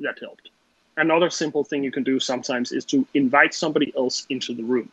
[0.00, 0.50] that helped.
[0.96, 4.90] Another simple thing you can do sometimes is to invite somebody else into the room.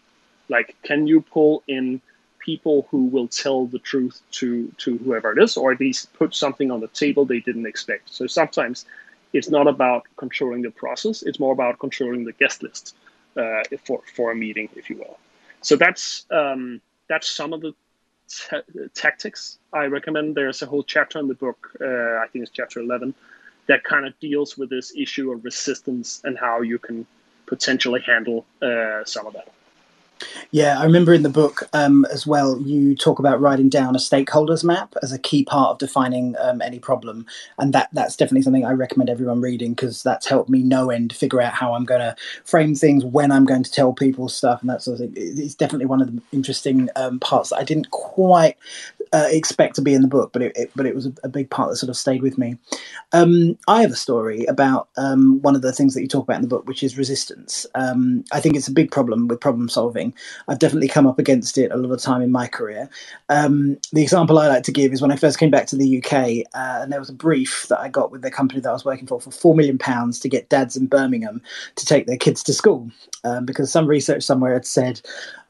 [0.49, 2.01] Like, can you pull in
[2.39, 6.35] people who will tell the truth to to whoever it is, or at least put
[6.35, 8.13] something on the table they didn't expect?
[8.13, 8.85] So sometimes
[9.33, 11.23] it's not about controlling the process.
[11.23, 12.95] It's more about controlling the guest list
[13.35, 15.17] uh, for for a meeting, if you will.
[15.61, 17.73] So that's um, that's some of the
[18.93, 20.35] tactics I recommend.
[20.35, 21.59] There's a whole chapter in the book.
[21.81, 23.13] Uh, I think it's chapter eleven
[23.67, 27.05] that kind of deals with this issue of resistance and how you can
[27.45, 29.47] potentially handle uh, some of that.
[30.51, 33.99] Yeah, I remember in the book um, as well, you talk about writing down a
[33.99, 37.25] stakeholders map as a key part of defining um, any problem,
[37.57, 41.13] and that that's definitely something I recommend everyone reading because that's helped me no end
[41.13, 42.15] figure out how I'm going to
[42.45, 45.13] frame things when I'm going to tell people stuff and that sort of thing.
[45.15, 48.57] It's definitely one of the interesting um, parts that I didn't quite
[49.13, 51.29] uh, expect to be in the book, but it, it but it was a, a,
[51.29, 52.57] big part that sort of stayed with me.
[53.11, 56.37] Um, I have a story about um, one of the things that you talk about
[56.37, 57.67] in the book, which is resistance.
[57.75, 60.15] Um, I think it's a big problem with problem solving.
[60.47, 62.89] I've definitely come up against it a lot of time in my career.
[63.29, 65.99] Um, the example I like to give is when I first came back to the
[65.99, 68.73] UK, uh, and there was a brief that I got with the company that I
[68.73, 71.39] was working for for four million pounds to get dads in Birmingham
[71.75, 72.89] to take their kids to school,
[73.23, 75.01] um, because some research somewhere had said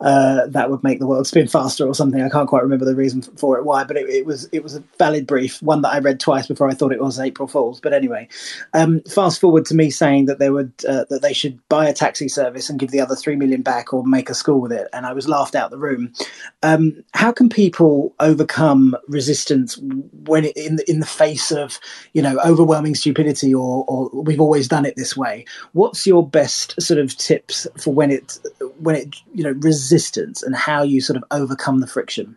[0.01, 2.21] uh, that would make the world spin faster or something.
[2.21, 4.75] I can't quite remember the reason for it why, but it, it was it was
[4.75, 7.79] a valid brief, one that I read twice before I thought it was April Fools.
[7.79, 8.27] But anyway,
[8.73, 11.93] um, fast forward to me saying that they would uh, that they should buy a
[11.93, 14.87] taxi service and give the other three million back or make a school with it,
[14.93, 16.13] and I was laughed out the room.
[16.61, 19.79] Um, how can people overcome resistance
[20.25, 21.79] when it, in the, in the face of
[22.13, 25.45] you know overwhelming stupidity or, or we've always done it this way?
[25.73, 28.39] What's your best sort of tips for when it
[28.79, 32.35] when it you know resistance and how you sort of overcome the friction?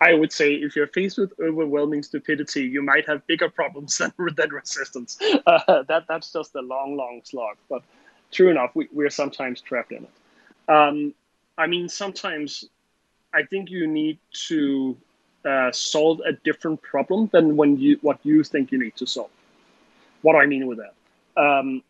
[0.00, 4.12] I would say if you're faced with overwhelming stupidity, you might have bigger problems than,
[4.36, 5.18] than resistance.
[5.46, 7.56] Uh, that that's just a long, long slog.
[7.68, 7.82] But
[8.30, 10.72] true enough, we, we're sometimes trapped in it.
[10.72, 11.14] Um,
[11.58, 12.68] I mean, sometimes
[13.34, 14.96] I think you need to
[15.44, 19.30] uh, solve a different problem than when you what you think you need to solve.
[20.22, 20.94] What do I mean with that?
[21.42, 21.82] Um,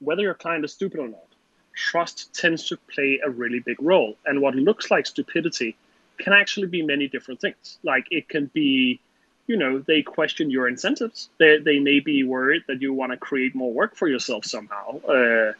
[0.00, 1.26] whether your client is stupid or not,
[1.74, 4.16] trust tends to play a really big role.
[4.26, 5.76] And what looks like stupidity
[6.20, 7.78] can actually be many different things.
[7.82, 9.00] Like it can be,
[9.46, 11.30] you know, they question your incentives.
[11.38, 15.00] They, they may be worried that you want to create more work for yourself somehow.
[15.02, 15.52] Uh,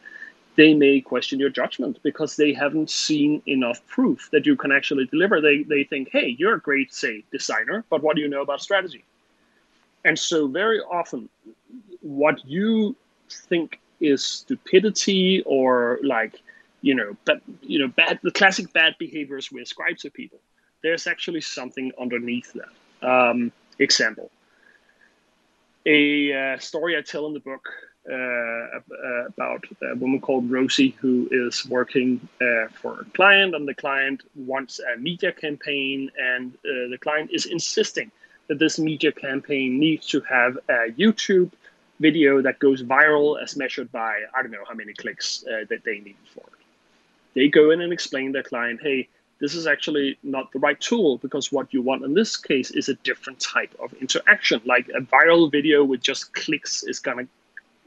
[0.57, 5.07] they may question your judgment because they haven't seen enough proof that you can actually
[5.07, 5.41] deliver.
[5.41, 8.61] They, they think, hey, you're a great, say, designer, but what do you know about
[8.61, 9.05] strategy?
[10.05, 11.29] And so, very often,
[12.01, 12.97] what you
[13.31, 16.41] think is stupidity or like,
[16.83, 20.41] you know, but you know, bad the classic bad behaviors we ascribe to people.
[20.83, 23.07] There's actually something underneath that.
[23.07, 24.31] Um, example:
[25.87, 27.69] a uh, story I tell in the book
[28.11, 28.81] uh,
[29.27, 34.23] about a woman called Rosie who is working uh, for a client, and the client
[34.35, 38.11] wants a media campaign, and uh, the client is insisting
[38.49, 41.51] that this media campaign needs to have a YouTube
[42.01, 45.85] video that goes viral as measured by I don't know how many clicks uh, that
[45.85, 46.65] they need for it.
[47.35, 49.09] They go in and explain their client, hey,
[49.41, 52.89] this is actually not the right tool because what you want in this case is
[52.89, 54.61] a different type of interaction.
[54.65, 57.27] Like a viral video with just clicks is gonna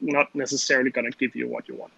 [0.02, 1.94] not necessarily gonna give you what you want.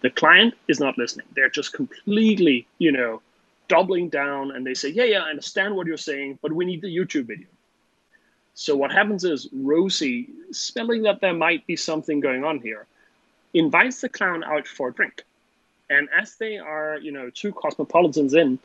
[0.00, 1.26] The client is not listening.
[1.36, 3.20] They're just completely, you know,
[3.68, 6.80] doubling down and they say, yeah, yeah, I understand what you're saying, but we need
[6.80, 7.46] the YouTube video.
[8.54, 12.86] So what happens is Rosie, smelling that there might be something going on here,
[13.52, 15.24] invites the clown out for a drink.
[15.90, 18.58] And as they are, you know, two cosmopolitans in,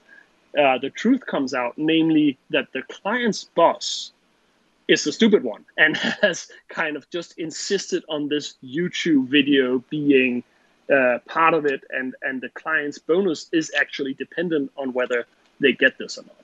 [0.58, 4.12] uh, the truth comes out, namely that the client's boss
[4.88, 10.44] is the stupid one and has kind of just insisted on this YouTube video being
[10.94, 15.26] uh, part of it, and and the client's bonus is actually dependent on whether
[15.60, 16.36] they get this or not.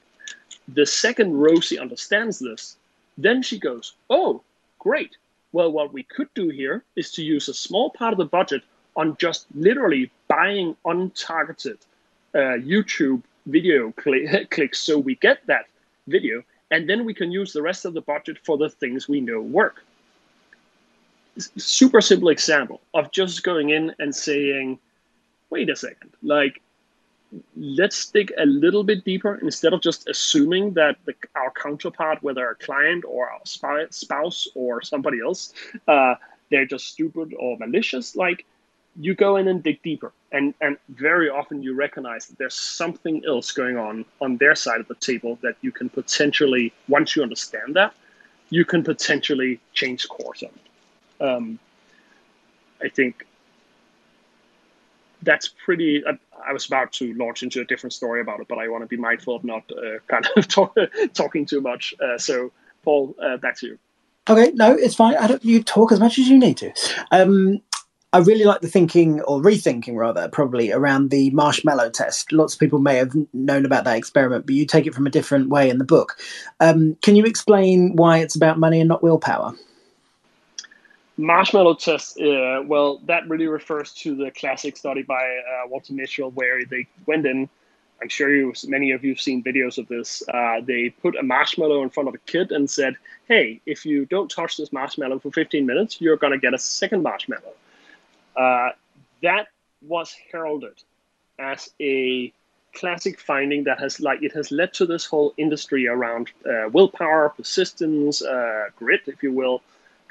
[0.68, 2.76] The second Rosie understands this,
[3.20, 4.42] then she goes, "Oh,
[4.80, 5.16] great!
[5.52, 8.64] Well, what we could do here is to use a small part of the budget
[8.96, 11.80] on just literally buying untargeted
[12.34, 15.66] uh, YouTube video cl- clicks, so we get that
[16.08, 19.20] video, and then we can use the rest of the budget for the things we
[19.22, 19.84] know work."
[21.58, 24.80] super simple example of just going in and saying,
[25.50, 26.62] wait a second, like,
[27.56, 32.50] let's dig a little bit deeper instead of just assuming that the, our counterpart, whether
[32.50, 35.54] a client or our spouse or somebody else,
[35.88, 36.16] uh,
[36.50, 38.16] they're just stupid or malicious.
[38.16, 38.46] Like,
[39.00, 43.24] you go in and dig deeper, and and very often you recognize that there's something
[43.26, 47.24] else going on on their side of the table that you can potentially, once you
[47.24, 47.94] understand that,
[48.50, 50.52] you can potentially change course on
[51.22, 51.60] um,
[52.82, 53.26] I think
[55.22, 56.04] that's pretty.
[56.06, 56.18] I,
[56.50, 58.88] I, was about to launch into a different story about it, but I want to
[58.88, 60.76] be mindful of not uh, kind of talk,
[61.14, 61.94] talking too much.
[62.04, 62.52] Uh, so,
[62.84, 63.80] Paul, uh, back to you.
[64.28, 65.16] Okay, no, it's fine.
[65.18, 65.46] I don't.
[65.46, 66.74] You talk as much as you need to.
[67.12, 67.62] Um,
[68.14, 72.34] I really like the thinking or rethinking rather, probably around the marshmallow test.
[72.34, 75.10] Lots of people may have known about that experiment, but you take it from a
[75.10, 76.18] different way in the book.
[76.60, 79.54] Um, can you explain why it's about money and not willpower?
[81.18, 86.34] marshmallow test uh, well that really refers to the classic study by uh, walter mischel
[86.34, 87.48] where they went in
[88.02, 91.22] i'm sure you many of you have seen videos of this uh, they put a
[91.22, 92.96] marshmallow in front of a kid and said
[93.28, 96.58] hey if you don't touch this marshmallow for 15 minutes you're going to get a
[96.58, 97.54] second marshmallow
[98.36, 98.70] uh,
[99.22, 99.48] that
[99.82, 100.84] was heralded
[101.40, 102.32] as a
[102.74, 107.30] classic finding that has like it has led to this whole industry around uh, willpower
[107.30, 109.62] persistence uh, grit if you will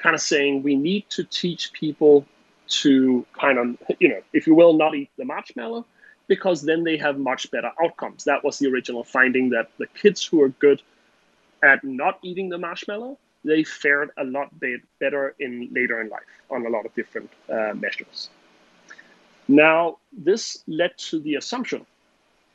[0.01, 2.27] kind of saying we need to teach people
[2.69, 5.85] to kind of, you know, if you will, not eat the marshmallow
[6.27, 8.25] because then they have much better outcomes.
[8.25, 10.81] That was the original finding that the kids who are good
[11.63, 14.49] at not eating the marshmallow, they fared a lot
[14.99, 18.31] better in later in life on a lot of different uh, measures.
[19.49, 21.87] Now, this led to the assumption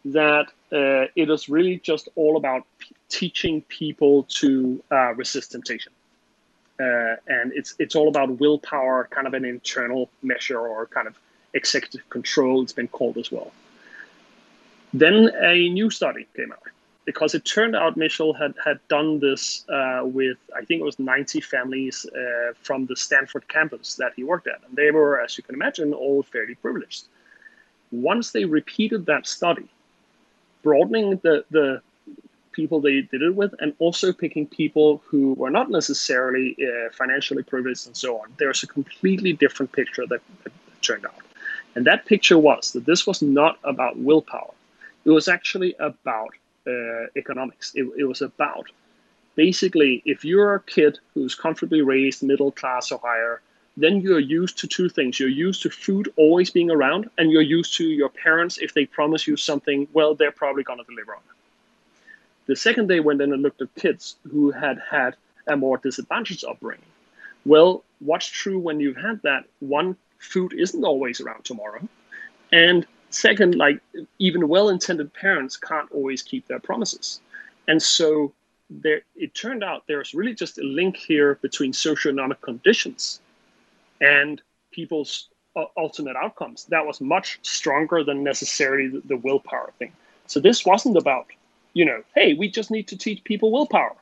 [0.06, 5.92] that uh, it is really just all about p- teaching people to uh, resist temptation
[6.80, 11.18] uh, and it's it's all about willpower, kind of an internal measure or kind of
[11.54, 12.62] executive control.
[12.64, 13.52] It's been called as well.
[14.94, 16.64] Then a new study came out
[17.06, 21.00] because it turned out Mischel had had done this uh, with I think it was
[21.00, 25.38] 90 families uh, from the Stanford campus that he worked at, and they were, as
[25.38, 27.06] you can imagine, all fairly privileged.
[27.92, 29.68] Once they repeated that study,
[30.64, 31.82] broadening the the
[32.52, 37.44] people they did it with, and also picking people who were not necessarily uh, financially
[37.44, 38.28] privileged and so on.
[38.38, 41.20] There's a completely different picture that, that turned out.
[41.76, 44.54] And that picture was that this was not about willpower.
[45.04, 46.30] It was actually about
[46.68, 47.74] uh, economics.
[47.76, 48.68] It, it was about
[49.36, 53.42] basically if you're a kid who's comfortably raised, middle class or higher,
[53.78, 55.20] then you're used to two things.
[55.20, 58.86] You're used to food always being around, and you're used to your parents, if they
[58.86, 61.36] promise you something, well, they're probably going to deliver on it.
[62.48, 65.16] The second day went in and looked at kids who had had
[65.48, 66.86] a more disadvantaged upbringing.
[67.46, 69.46] Well, what's true when you've had that?
[69.60, 71.88] One, food isn't always around tomorrow.
[72.52, 72.86] And
[73.16, 73.80] second, like
[74.20, 77.22] even well intended parents can't always keep their promises.
[77.68, 78.34] And so
[78.70, 83.20] there, it turned out there's really just a link here between socioeconomic conditions
[84.02, 84.42] and
[84.72, 86.66] people's uh, ultimate outcomes.
[86.66, 89.94] That was much stronger than necessarily the, the willpower thing.
[90.28, 91.28] So this wasn't about
[91.76, 93.96] you know, hey, we just need to teach people willpower.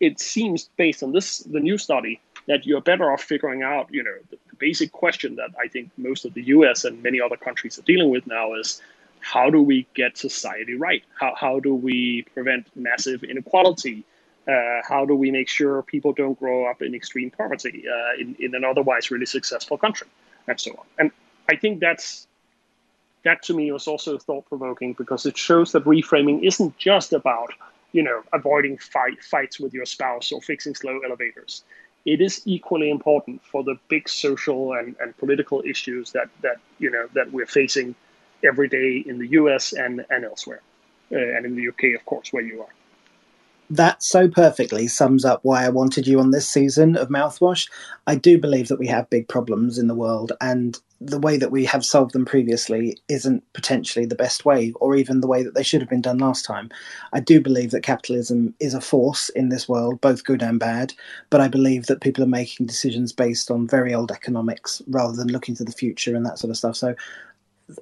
[0.00, 4.02] It seems based on this, the new study, that you're better off figuring out, you
[4.02, 4.38] know, the
[4.68, 8.10] basic question that I think most of the US and many other countries are dealing
[8.10, 8.80] with now is
[9.18, 11.02] how do we get society right?
[11.20, 14.04] How, how do we prevent massive inequality?
[14.46, 18.36] Uh, how do we make sure people don't grow up in extreme poverty uh, in,
[18.38, 20.08] in an otherwise really successful country?
[20.48, 20.86] And so on.
[20.98, 21.10] And
[21.52, 22.26] I think that's
[23.24, 27.50] that to me was also thought provoking because it shows that reframing isn't just about
[27.92, 31.64] you know avoiding fight fights with your spouse or fixing slow elevators.
[32.04, 36.90] It is equally important for the big social and, and political issues that that you
[36.90, 37.94] know that we're facing
[38.44, 39.72] every day in the U.S.
[39.72, 40.62] and and elsewhere,
[41.12, 42.68] uh, and in the UK, of course, where you are
[43.70, 47.70] that so perfectly sums up why I wanted you on this season of Mouthwash.
[48.06, 51.50] I do believe that we have big problems in the world, and the way that
[51.50, 55.54] we have solved them previously isn't potentially the best way, or even the way that
[55.54, 56.70] they should have been done last time.
[57.12, 60.94] I do believe that capitalism is a force in this world, both good and bad,
[61.30, 65.28] but I believe that people are making decisions based on very old economics rather than
[65.28, 66.76] looking to the future and that sort of stuff.
[66.76, 66.94] So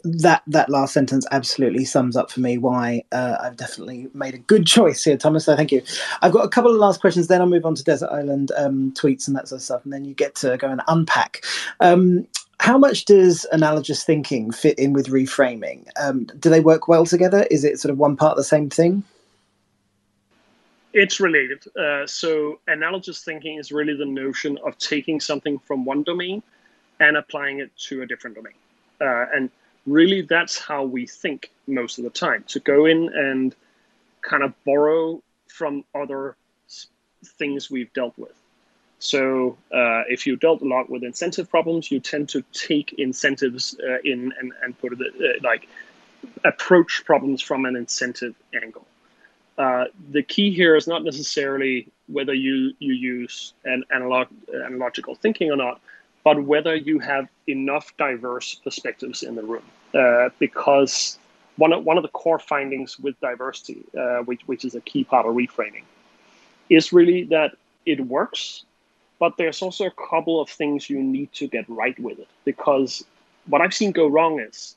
[0.05, 4.39] that that last sentence absolutely sums up for me why uh, I've definitely made a
[4.39, 5.45] good choice here, Thomas.
[5.45, 5.83] So thank you.
[6.23, 7.27] I've got a couple of last questions.
[7.27, 9.93] Then I'll move on to Desert Island um, tweets and that sort of stuff, and
[9.93, 11.45] then you get to go and unpack.
[11.81, 12.27] Um,
[12.61, 15.89] how much does analogous thinking fit in with reframing?
[15.99, 17.47] Um, do they work well together?
[17.51, 19.03] Is it sort of one part of the same thing?
[20.93, 21.65] It's related.
[21.75, 26.43] Uh, so, analogous thinking is really the notion of taking something from one domain
[27.01, 28.53] and applying it to a different domain.
[29.01, 29.51] Uh, and
[29.87, 33.57] really that's how we think most of the time to go in and
[34.21, 36.37] kind of borrow from other
[37.25, 38.40] things we've dealt with.
[39.01, 43.75] So uh, if you dealt a lot with incentive problems, you tend to take incentives
[43.83, 45.69] uh, in and, and put it uh, like
[46.45, 48.87] approach problems from an incentive angle.
[49.57, 54.29] Uh, the key here is not necessarily whether you, you use an analog,
[54.67, 55.81] analogical thinking or not,
[56.23, 59.65] but whether you have enough diverse perspectives in the room.
[59.95, 61.19] Uh, because
[61.57, 65.05] one of, one of the core findings with diversity, uh, which, which is a key
[65.05, 65.85] part of reframing,
[66.69, 68.65] is really that it works,
[69.21, 72.29] but there's also a couple of things you need to get right with it.
[72.45, 73.05] Because
[73.47, 74.75] what I've seen go wrong is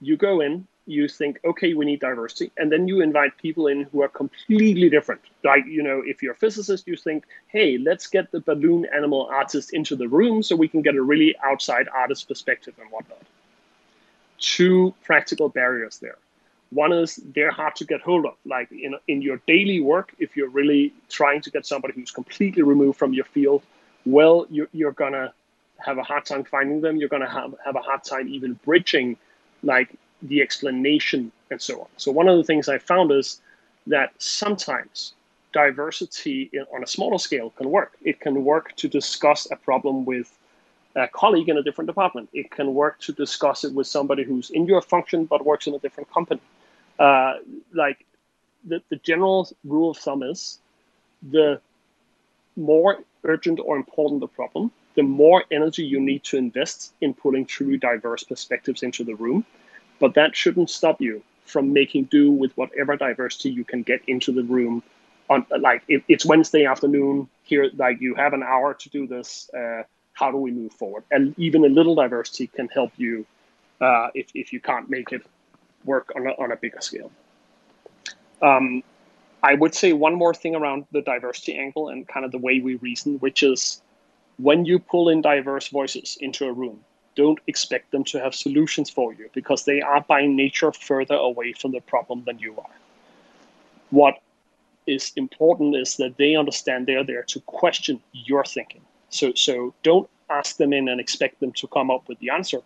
[0.00, 3.84] you go in, you think, okay, we need diversity, and then you invite people in
[3.84, 5.20] who are completely different.
[5.42, 9.26] Like, you know, if you're a physicist, you think, hey, let's get the balloon animal
[9.26, 13.22] artist into the room so we can get a really outside artist perspective and whatnot.
[14.38, 16.18] Two practical barriers there.
[16.70, 18.34] One is they're hard to get hold of.
[18.44, 22.62] Like in, in your daily work, if you're really trying to get somebody who's completely
[22.62, 23.62] removed from your field,
[24.06, 25.32] well, you're, you're to
[25.84, 26.96] have a hard time finding them.
[26.96, 29.16] You're to have, have a hard time even bridging
[29.62, 31.88] like the explanation and so on.
[31.96, 33.40] So one of the things I found is
[33.86, 35.12] that sometimes
[35.52, 37.92] diversity in, on a smaller scale can work.
[38.02, 40.36] It can work to discuss a problem with
[40.94, 42.28] a colleague in a different department.
[42.32, 45.74] It can work to discuss it with somebody who's in your function but works in
[45.74, 46.40] a different company.
[46.98, 47.34] Uh,
[47.74, 48.04] like
[48.64, 50.58] the, the general rule of thumb is
[51.30, 51.60] the
[52.56, 57.44] more urgent or important the problem, the more energy you need to invest in pulling
[57.44, 59.44] truly diverse perspectives into the room
[59.98, 64.32] but that shouldn't stop you from making do with whatever diversity you can get into
[64.32, 64.82] the room.
[65.28, 69.50] On like if it's Wednesday afternoon here, like you have an hour to do this.
[69.56, 71.04] Uh, how do we move forward?
[71.10, 73.26] And even a little diversity can help you
[73.80, 75.22] uh, if if you can't make it
[75.84, 77.10] work on a, on a bigger scale.
[78.42, 78.82] Um,
[79.46, 82.58] I would say one more thing around the diversity angle and kind of the way
[82.58, 83.80] we reason, which is
[84.38, 86.80] when you pull in diverse voices into a room,
[87.14, 91.52] don't expect them to have solutions for you because they are by nature further away
[91.52, 92.76] from the problem than you are.
[93.90, 94.20] What
[94.88, 98.82] is important is that they understand they're there to question your thinking.
[99.10, 102.62] So, so don't ask them in and expect them to come up with the answer.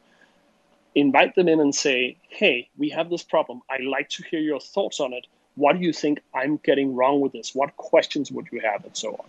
[0.94, 3.60] Invite them in and say, hey, we have this problem.
[3.68, 5.26] I'd like to hear your thoughts on it.
[5.60, 7.54] What do you think I'm getting wrong with this?
[7.54, 8.82] What questions would you have?
[8.82, 9.26] And so on.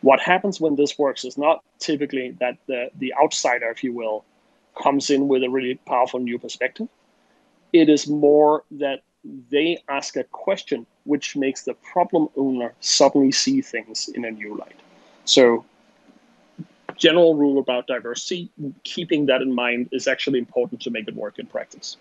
[0.00, 4.24] What happens when this works is not typically that the, the outsider, if you will,
[4.82, 6.88] comes in with a really powerful new perspective.
[7.72, 9.02] It is more that
[9.52, 14.56] they ask a question which makes the problem owner suddenly see things in a new
[14.56, 14.80] light.
[15.24, 15.64] So,
[16.96, 18.50] general rule about diversity,
[18.82, 21.96] keeping that in mind is actually important to make it work in practice.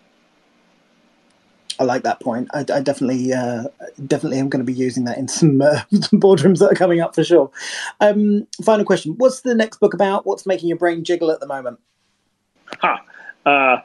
[1.79, 2.49] I like that point.
[2.53, 3.63] I, I definitely, uh,
[4.05, 7.15] definitely am going to be using that in some, uh, boardrooms that are coming up
[7.15, 7.49] for sure.
[8.01, 10.25] Um, final question: What's the next book about?
[10.25, 11.79] What's making your brain jiggle at the moment?
[12.81, 13.01] Ha.
[13.45, 13.77] Uh,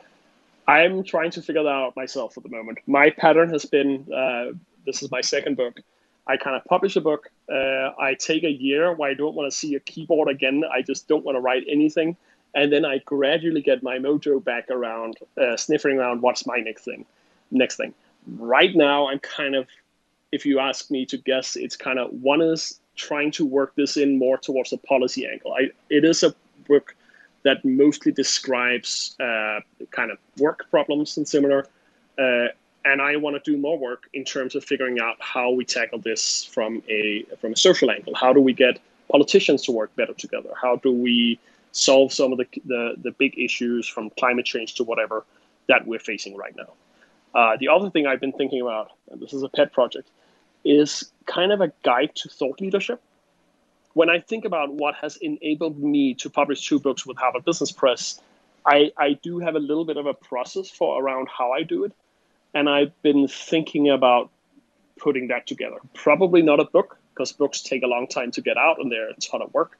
[0.66, 2.78] I'm trying to figure that out myself at the moment.
[2.86, 5.80] My pattern has been uh, this is my second book.
[6.26, 7.30] I kind of publish a book.
[7.51, 10.62] Uh, I take a year where I don't want to see a keyboard again.
[10.72, 12.16] I just don't want to write anything.
[12.55, 16.84] And then I gradually get my mojo back around, uh, sniffing around what's my next
[16.84, 17.05] thing.
[17.55, 17.94] Next thing.
[18.26, 19.66] Right now, I'm kind of,
[20.32, 23.96] if you ask me to guess, it's kind of one is trying to work this
[23.96, 25.55] in more towards a policy angle.
[25.55, 26.34] I, it is a
[26.68, 26.94] book
[27.44, 31.66] that mostly describes uh, kind of work problems and similar.
[32.18, 32.48] Uh,
[32.84, 36.00] and I want to do more work in terms of figuring out how we tackle
[36.00, 38.14] this from a from a social angle.
[38.14, 40.50] How do we get politicians to work better together?
[40.61, 41.38] How do we
[41.72, 45.24] solve some of the the, the big issues from climate change to whatever
[45.68, 46.72] that we're facing right now?
[47.35, 50.09] Uh, the other thing I've been thinking about, and this is a pet project,
[50.64, 53.03] is kind of a guide to thought leadership.
[53.95, 57.72] When I think about what has enabled me to publish two books with Harvard Business
[57.72, 58.20] Press,
[58.66, 61.85] I, I do have a little bit of a process for around how I do
[61.85, 61.93] it.
[62.55, 64.30] And I've been thinking about
[64.99, 65.78] putting that together.
[65.93, 69.11] Probably not a book, because books take a long time to get out and they're
[69.11, 69.78] a ton of work.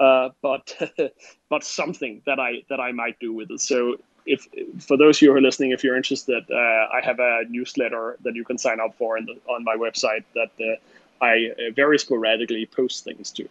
[0.00, 0.76] Uh, but
[1.48, 3.60] but something that I that I might do with it.
[3.60, 3.96] So
[4.26, 4.46] if
[4.80, 8.16] for those of you who are listening, if you're interested, uh, I have a newsletter
[8.22, 11.98] that you can sign up for the, on my website that uh, I uh, very
[11.98, 13.48] sporadically post things to.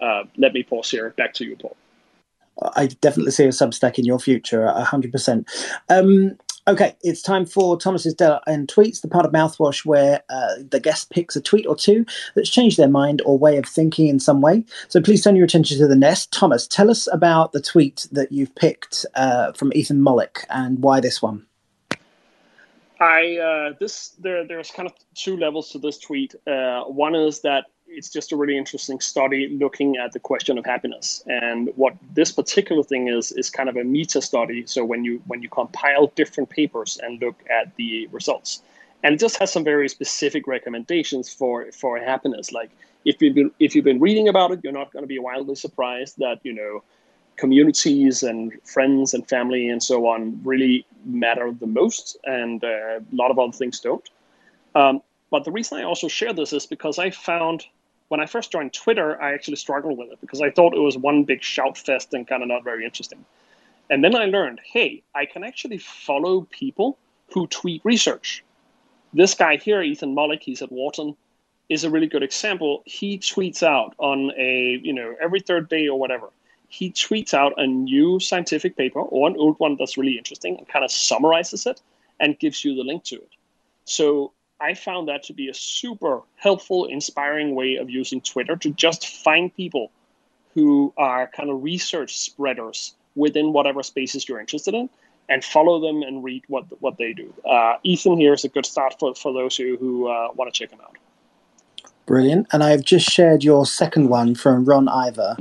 [0.00, 1.10] Uh, let me pause here.
[1.10, 1.76] Back to you, Paul.
[2.76, 5.48] I definitely see a Substack in your future, hundred percent.
[6.68, 10.78] Okay, it's time for Thomas's Dell and Tweets, the part of Mouthwash where uh, the
[10.78, 12.06] guest picks a tweet or two
[12.36, 14.64] that's changed their mind or way of thinking in some way.
[14.86, 16.32] So please turn your attention to the nest.
[16.32, 21.00] Thomas, tell us about the tweet that you've picked uh, from Ethan Mollick and why
[21.00, 21.44] this one.
[23.00, 26.36] I uh, this there there's kind of two levels to this tweet.
[26.46, 30.64] Uh, one is that it's just a really interesting study looking at the question of
[30.64, 31.22] happiness.
[31.26, 34.64] And what this particular thing is is kind of a meta study.
[34.66, 38.62] So when you when you compile different papers and look at the results,
[39.02, 42.52] and it just has some very specific recommendations for for happiness.
[42.52, 42.70] Like
[43.04, 45.54] if you've been if you've been reading about it, you're not going to be wildly
[45.54, 46.82] surprised that you know
[47.36, 53.02] communities and friends and family and so on really matter the most, and uh, a
[53.12, 54.08] lot of other things don't.
[54.74, 57.64] Um, but the reason I also share this is because I found
[58.12, 60.98] when I first joined Twitter, I actually struggled with it because I thought it was
[60.98, 63.24] one big shout fest and kind of not very interesting.
[63.88, 66.98] And then I learned, hey, I can actually follow people
[67.32, 68.44] who tweet research.
[69.14, 71.16] This guy here, Ethan Mollick, he's at Wharton,
[71.70, 72.82] is a really good example.
[72.84, 76.28] He tweets out on a, you know, every third day or whatever,
[76.68, 80.68] he tweets out a new scientific paper or an old one that's really interesting and
[80.68, 81.80] kind of summarizes it
[82.20, 83.32] and gives you the link to it.
[83.86, 84.32] So
[84.62, 89.06] I found that to be a super helpful, inspiring way of using Twitter to just
[89.08, 89.90] find people
[90.54, 94.88] who are kind of research spreaders within whatever spaces you're interested in
[95.28, 97.32] and follow them and read what what they do.
[97.44, 100.58] Uh, Ethan here is a good start for, for those you who uh, want to
[100.58, 100.96] check him out.
[102.06, 102.48] Brilliant.
[102.52, 105.36] And I've just shared your second one from Ron Iver.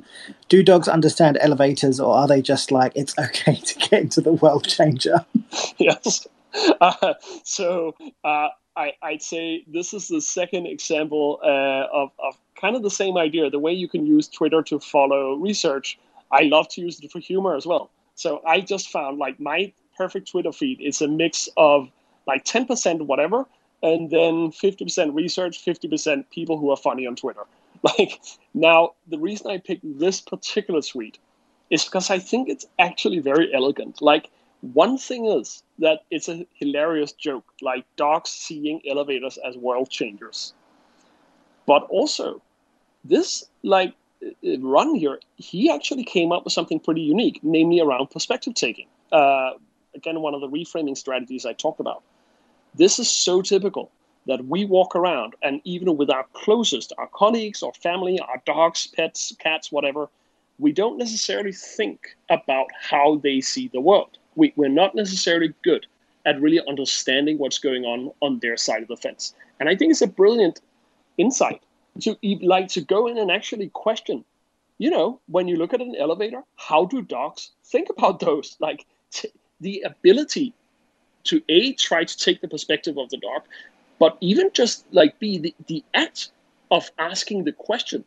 [0.47, 4.33] Do dogs understand elevators or are they just like, it's okay to get into the
[4.33, 5.25] world changer?
[5.77, 6.27] yes.
[6.81, 7.13] Uh,
[7.45, 7.95] so
[8.25, 12.91] uh, I, would say this is the second example uh, of, of kind of the
[12.91, 13.49] same idea.
[13.49, 15.99] The way you can use Twitter to follow research,
[16.31, 17.89] I love to use it for humor as well.
[18.15, 21.89] So I just found like my perfect Twitter feed is a mix of
[22.27, 23.45] like 10% whatever,
[23.83, 27.43] and then 50% research, 50% people who are funny on Twitter.
[27.97, 28.21] Like
[28.53, 31.17] now, the reason I picked this particular tweet
[31.71, 34.03] is because I think it's actually very elegant.
[34.03, 34.29] Like
[34.61, 40.53] one thing is that it's a hilarious joke, like dogs seeing elevators as world changers.
[41.65, 42.41] But also,
[43.03, 43.95] this like
[44.59, 48.87] run here, he actually came up with something pretty unique, namely around perspective taking.
[49.11, 49.51] Uh,
[49.95, 52.03] again, one of the reframing strategies I talked about.
[52.75, 53.91] This is so typical
[54.27, 58.87] that we walk around and even with our closest, our colleagues, our family, our dogs,
[58.87, 60.07] pets, cats, whatever,
[60.59, 65.85] we don't necessarily think about how they see the world we, we're not necessarily good
[66.25, 69.33] at really understanding what's going on on their side of the fence.
[69.59, 70.61] And I think it's a brilliant
[71.17, 71.61] insight
[72.01, 74.23] to like to go in and actually question.
[74.77, 78.57] You know, when you look at an elevator, how do dogs think about those?
[78.59, 80.53] Like t- the ability
[81.25, 83.43] to a try to take the perspective of the dog,
[83.99, 86.31] but even just like be the, the act
[86.71, 88.03] of asking the question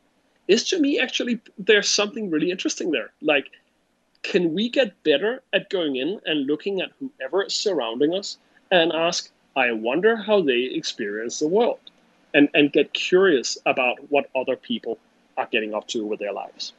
[0.49, 3.12] is to me actually there's something really interesting there.
[3.20, 3.51] Like
[4.25, 8.39] can we get better at going in and looking at whoever is surrounding us
[8.70, 11.79] and ask, I wonder how they experience the world,
[12.33, 14.99] and, and get curious about what other people
[15.37, 16.72] are getting up to with their lives?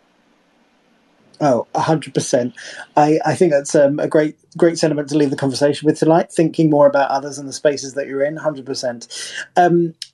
[1.42, 2.54] Oh, hundred percent.
[2.96, 6.32] I I think that's um, a great great sentiment to leave the conversation with tonight.
[6.32, 8.38] Thinking more about others and the spaces that you're in.
[8.38, 9.08] Hundred um, percent.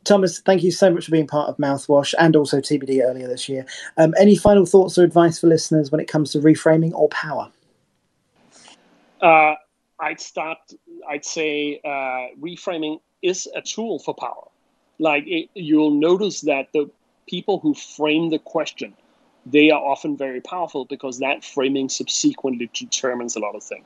[0.03, 3.47] Thomas, thank you so much for being part of Mouthwash and also TBD earlier this
[3.47, 3.65] year.
[3.97, 7.51] Um, any final thoughts or advice for listeners when it comes to reframing or power?
[9.21, 9.55] Uh,
[9.99, 10.57] I'd start.
[11.07, 14.47] I'd say uh, reframing is a tool for power.
[14.97, 16.89] Like it, you'll notice that the
[17.27, 18.95] people who frame the question
[19.45, 23.85] they are often very powerful because that framing subsequently determines a lot of things.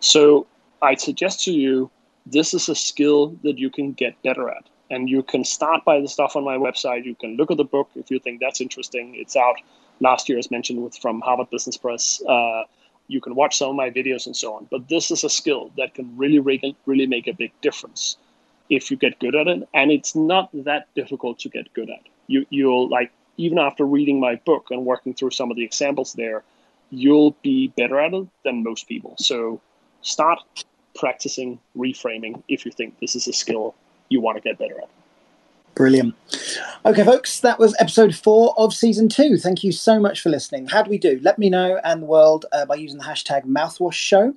[0.00, 0.46] So
[0.82, 1.90] I suggest to you
[2.26, 4.64] this is a skill that you can get better at.
[4.90, 7.04] And you can start by the stuff on my website.
[7.04, 9.14] You can look at the book if you think that's interesting.
[9.16, 9.56] It's out
[10.00, 12.22] last year, as mentioned, with from Harvard Business Press.
[12.28, 12.62] Uh,
[13.08, 14.68] you can watch some of my videos and so on.
[14.70, 18.16] But this is a skill that can really, really, really make a big difference
[18.70, 19.68] if you get good at it.
[19.74, 22.02] And it's not that difficult to get good at.
[22.28, 26.12] You, you'll like even after reading my book and working through some of the examples
[26.14, 26.42] there,
[26.90, 29.14] you'll be better at it than most people.
[29.18, 29.60] So
[30.02, 30.40] start
[30.94, 33.74] practicing reframing if you think this is a skill
[34.08, 34.88] you want to get better at.
[35.76, 36.14] Brilliant.
[36.86, 39.36] Okay, folks, that was episode four of season two.
[39.36, 40.68] Thank you so much for listening.
[40.68, 41.18] How do we do?
[41.20, 44.34] Let me know and the world uh, by using the hashtag mouthwash show.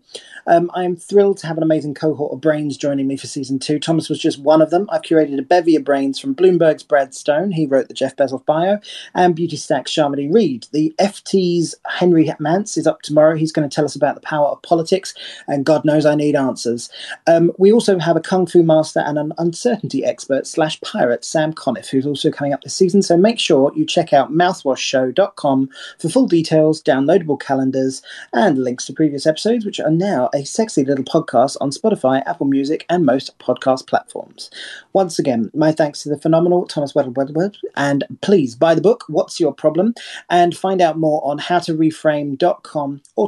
[0.47, 3.59] Um, I am thrilled to have an amazing cohort of brains joining me for season
[3.59, 3.79] two.
[3.79, 4.89] Thomas was just one of them.
[4.91, 8.43] I've curated a bevy of brains from Bloomberg's Brad Stone, he wrote the Jeff Bezos
[8.45, 8.79] bio,
[9.13, 10.65] and Beauty Stack's Sharmadean Reid.
[10.71, 13.35] The FT's Henry Mance is up tomorrow.
[13.35, 15.13] He's going to tell us about the power of politics,
[15.47, 16.89] and God knows I need answers.
[17.27, 21.53] Um, we also have a kung fu master and an uncertainty expert slash pirate Sam
[21.53, 23.01] Conniff, who's also coming up this season.
[23.01, 25.69] So make sure you check out mouthwashshow.com
[25.99, 28.01] for full details, downloadable calendars,
[28.33, 32.47] and links to previous episodes, which are now a sexy little podcast on Spotify, Apple
[32.47, 34.49] Music, and most podcast platforms.
[34.93, 39.03] Once again, my thanks to the phenomenal Thomas Weddle Weddle, and please buy the book,
[39.07, 39.93] What's Your Problem?
[40.29, 43.27] and find out more on howtoreframe.com or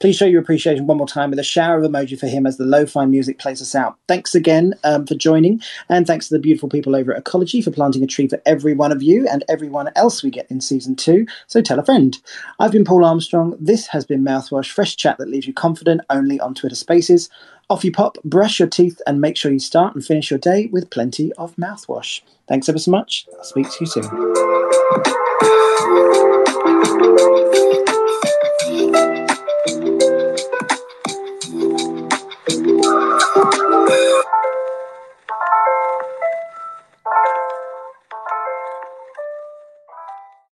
[0.00, 2.56] Please show your appreciation one more time with a shower of emoji for him as
[2.56, 3.98] the lo-fi music plays us out.
[4.08, 7.70] Thanks again um, for joining, and thanks to the beautiful people over at Ecologi for
[7.70, 10.96] planting a tree for every one of you and everyone else we get in season
[10.96, 11.26] two.
[11.46, 12.18] So tell a friend.
[12.58, 13.56] I've been Paul Armstrong.
[13.60, 17.28] This has been Mouthwash, fresh chat that leaves you confident only on Twitter Spaces.
[17.68, 20.66] Off you pop, brush your teeth, and make sure you start and finish your day
[20.66, 22.20] with plenty of mouthwash.
[22.46, 23.26] Thanks ever so much.
[23.36, 24.04] I'll speak to you soon.